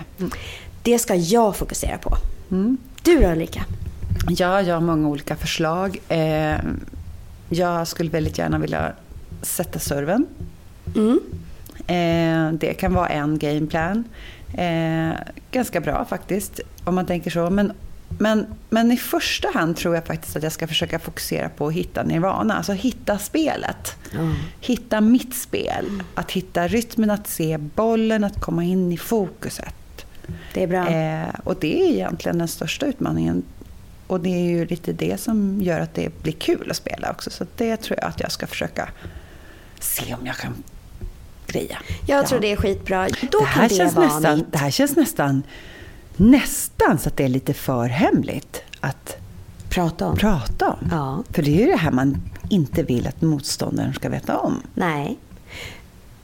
Det 0.83 0.99
ska 0.99 1.15
jag 1.15 1.55
fokusera 1.55 1.97
på. 1.97 2.17
Mm. 2.51 2.77
Du 3.03 3.21
då 3.21 3.27
Ulrika? 3.27 3.65
Ja, 4.29 4.61
jag 4.61 4.75
har 4.75 4.81
många 4.81 5.07
olika 5.07 5.35
förslag. 5.35 5.97
Eh, 6.09 6.57
jag 7.49 7.87
skulle 7.87 8.09
väldigt 8.09 8.37
gärna 8.37 8.59
vilja 8.59 8.93
sätta 9.41 9.79
serven. 9.79 10.25
Mm. 10.95 11.19
Eh, 11.87 12.59
det 12.59 12.73
kan 12.73 12.93
vara 12.93 13.07
en 13.07 13.37
gameplan. 13.39 14.03
Eh, 14.53 15.17
ganska 15.51 15.81
bra 15.81 16.05
faktiskt, 16.05 16.59
om 16.83 16.95
man 16.95 17.05
tänker 17.05 17.31
så. 17.31 17.49
Men, 17.49 17.71
men, 18.19 18.45
men 18.69 18.91
i 18.91 18.97
första 18.97 19.47
hand 19.53 19.77
tror 19.77 19.95
jag 19.95 20.05
faktiskt 20.05 20.35
att 20.35 20.43
jag 20.43 20.51
ska 20.51 20.67
försöka 20.67 20.99
fokusera 20.99 21.49
på 21.49 21.67
att 21.67 21.73
hitta 21.73 22.03
nirvana. 22.03 22.57
Alltså 22.57 22.73
hitta 22.73 23.17
spelet. 23.17 23.95
Hitta 24.59 25.01
mitt 25.01 25.35
spel. 25.35 25.85
Att 26.15 26.31
hitta 26.31 26.67
rytmen, 26.67 27.09
att 27.11 27.27
se 27.27 27.57
bollen, 27.57 28.23
att 28.23 28.41
komma 28.41 28.63
in 28.63 28.91
i 28.91 28.97
fokuset. 28.97 29.73
Det 30.53 30.63
är 30.63 30.67
bra. 30.67 30.87
Eh, 30.89 31.29
och 31.43 31.55
det 31.59 31.81
är 31.81 31.91
egentligen 31.93 32.37
den 32.37 32.47
största 32.47 32.85
utmaningen. 32.85 33.43
Och 34.07 34.19
det 34.19 34.29
är 34.29 34.43
ju 34.49 34.65
lite 34.65 34.93
det 34.93 35.19
som 35.19 35.61
gör 35.61 35.79
att 35.79 35.93
det 35.95 36.21
blir 36.23 36.33
kul 36.33 36.71
att 36.71 36.77
spela 36.77 37.11
också. 37.11 37.29
Så 37.29 37.45
det 37.57 37.77
tror 37.77 37.99
jag 38.01 38.07
att 38.09 38.19
jag 38.19 38.31
ska 38.31 38.47
försöka 38.47 38.89
se 39.79 40.13
om 40.19 40.25
jag 40.25 40.35
kan 40.35 40.63
greja. 41.47 41.77
Jag 42.07 42.23
Ja. 42.23 42.27
tror 42.27 42.39
det 42.39 42.51
är 42.51 42.55
skitbra. 42.55 43.07
Då 43.31 43.39
det, 43.39 43.45
här 43.45 43.69
kan 43.69 43.77
det 43.77 43.93
vara 43.95 44.05
nästan, 44.05 44.37
mitt. 44.37 44.51
det 44.51 44.57
här 44.57 44.71
känns 44.71 44.95
nästan, 44.95 45.43
nästan 46.17 46.97
så 46.99 47.09
att 47.09 47.17
det 47.17 47.23
är 47.23 47.29
lite 47.29 47.53
för 47.53 47.87
hemligt 47.87 48.61
att 48.79 49.17
Prata 49.69 50.05
om. 50.07 50.17
prata 50.17 50.69
om. 50.69 50.87
Ja. 50.91 51.23
För 51.33 51.41
det 51.43 51.51
är 51.61 51.65
ju 51.65 51.71
det 51.71 51.77
här 51.77 51.91
man 51.91 52.21
inte 52.49 52.83
vill 52.83 53.07
att 53.07 53.21
motståndaren 53.21 53.93
ska 53.93 54.09
veta 54.09 54.37
om. 54.37 54.61
Nej. 54.73 55.17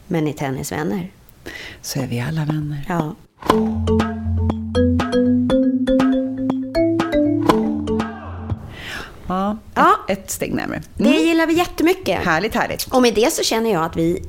Men 0.08 0.28
i 0.28 0.34
Tennisvänner, 0.34 1.12
så 1.82 2.00
är 2.00 2.08
vi 2.08 2.20
alla 2.20 2.46
vänner. 2.46 2.86
Ja. 2.90 3.16
Ja, 9.28 9.58
Ja. 9.76 9.96
Ett, 10.08 10.20
ett 10.20 10.32
steg 10.32 10.54
närmare. 10.54 10.82
Det 10.96 11.10
gillar 11.10 11.48
vi 11.48 11.54
jättemycket. 11.54 12.20
Härligt, 12.26 12.56
härligt. 12.56 12.88
Och 12.94 13.02
med 13.02 13.14
det 13.14 13.34
så 13.34 13.44
känner 13.44 13.74
jag 13.74 13.84
att 13.84 13.96
vi 13.98 14.24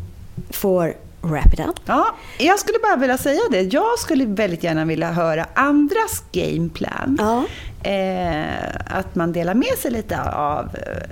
får 0.51 0.95
wrap 1.21 1.53
it 1.53 1.61
up. 1.61 1.81
Ja, 1.87 2.15
jag 2.39 2.59
skulle 2.59 2.79
bara 2.83 2.97
vilja 2.97 3.19
säga 3.19 3.41
det. 3.51 3.61
Jag 3.61 3.99
skulle 3.99 4.25
väldigt 4.27 4.63
gärna 4.65 4.85
vilja 4.85 5.13
höra 5.13 5.47
andras 5.55 6.23
gameplan. 6.33 7.19
Ja. 7.21 7.45
Eh, 7.91 8.99
att 8.99 9.15
man 9.15 9.33
delar 9.33 9.55
med 9.55 9.79
sig 9.79 9.91
lite 9.91 10.23
av 10.33 10.65
eh, 10.65 11.09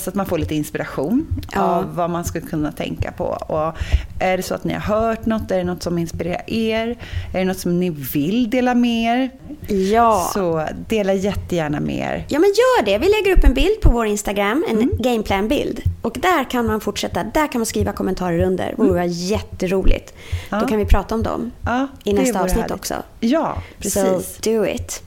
så 0.00 0.10
att 0.10 0.14
man 0.14 0.26
får 0.26 0.38
lite 0.38 0.54
inspiration 0.54 1.26
Ja. 1.52 1.60
av 1.62 1.94
vad 1.96 2.10
man 2.10 2.24
skulle 2.24 2.46
kunna 2.46 2.72
tänka 2.72 3.12
på. 3.12 3.24
Och 3.24 3.72
är 4.20 4.36
det 4.36 4.42
så 4.42 4.54
att 4.54 4.64
ni 4.64 4.72
har 4.74 4.80
hört 4.80 5.26
något, 5.26 5.50
är 5.50 5.58
det 5.58 5.64
något 5.64 5.82
som 5.82 5.98
inspirerar 5.98 6.42
er? 6.50 6.96
Är 7.34 7.38
det 7.38 7.44
något 7.44 7.58
som 7.58 7.80
ni 7.80 7.90
vill 7.90 8.50
dela 8.50 8.74
med 8.74 9.14
er? 9.20 9.30
Ja. 9.74 10.30
Så 10.34 10.66
dela 10.88 11.14
jättegärna 11.14 11.80
med 11.80 11.96
er. 11.96 12.26
Ja, 12.28 12.38
men 12.38 12.48
gör 12.48 12.84
det. 12.84 12.98
Vi 12.98 13.06
lägger 13.08 13.38
upp 13.38 13.44
en 13.44 13.54
bild 13.54 13.80
på 13.82 13.90
vår 13.90 14.06
Instagram, 14.06 14.64
en 14.70 14.90
gameplan-bild. 14.98 15.80
Och 16.02 16.16
där 16.22 16.50
kan 16.50 16.66
man 16.66 16.80
fortsätta. 16.80 17.24
Där 17.24 17.52
kan 17.52 17.58
man 17.58 17.66
skriva 17.66 17.92
kommentarer 17.92 18.40
under. 18.40 18.74
Det 18.76 18.82
vore 18.82 19.06
jätteroligt. 19.06 20.14
Ja. 20.50 20.60
Då 20.60 20.68
kan 20.68 20.78
vi 20.78 20.84
prata 20.84 21.14
om 21.14 21.22
dem 21.22 21.50
Ja, 21.64 21.88
i 22.04 22.12
nästa 22.12 22.40
avsnitt 22.40 22.56
härligt. 22.60 22.74
också. 22.76 22.94
Ja, 23.20 23.62
precis. 23.78 24.02
So 24.42 24.50
do 24.50 24.66
it. 24.66 25.02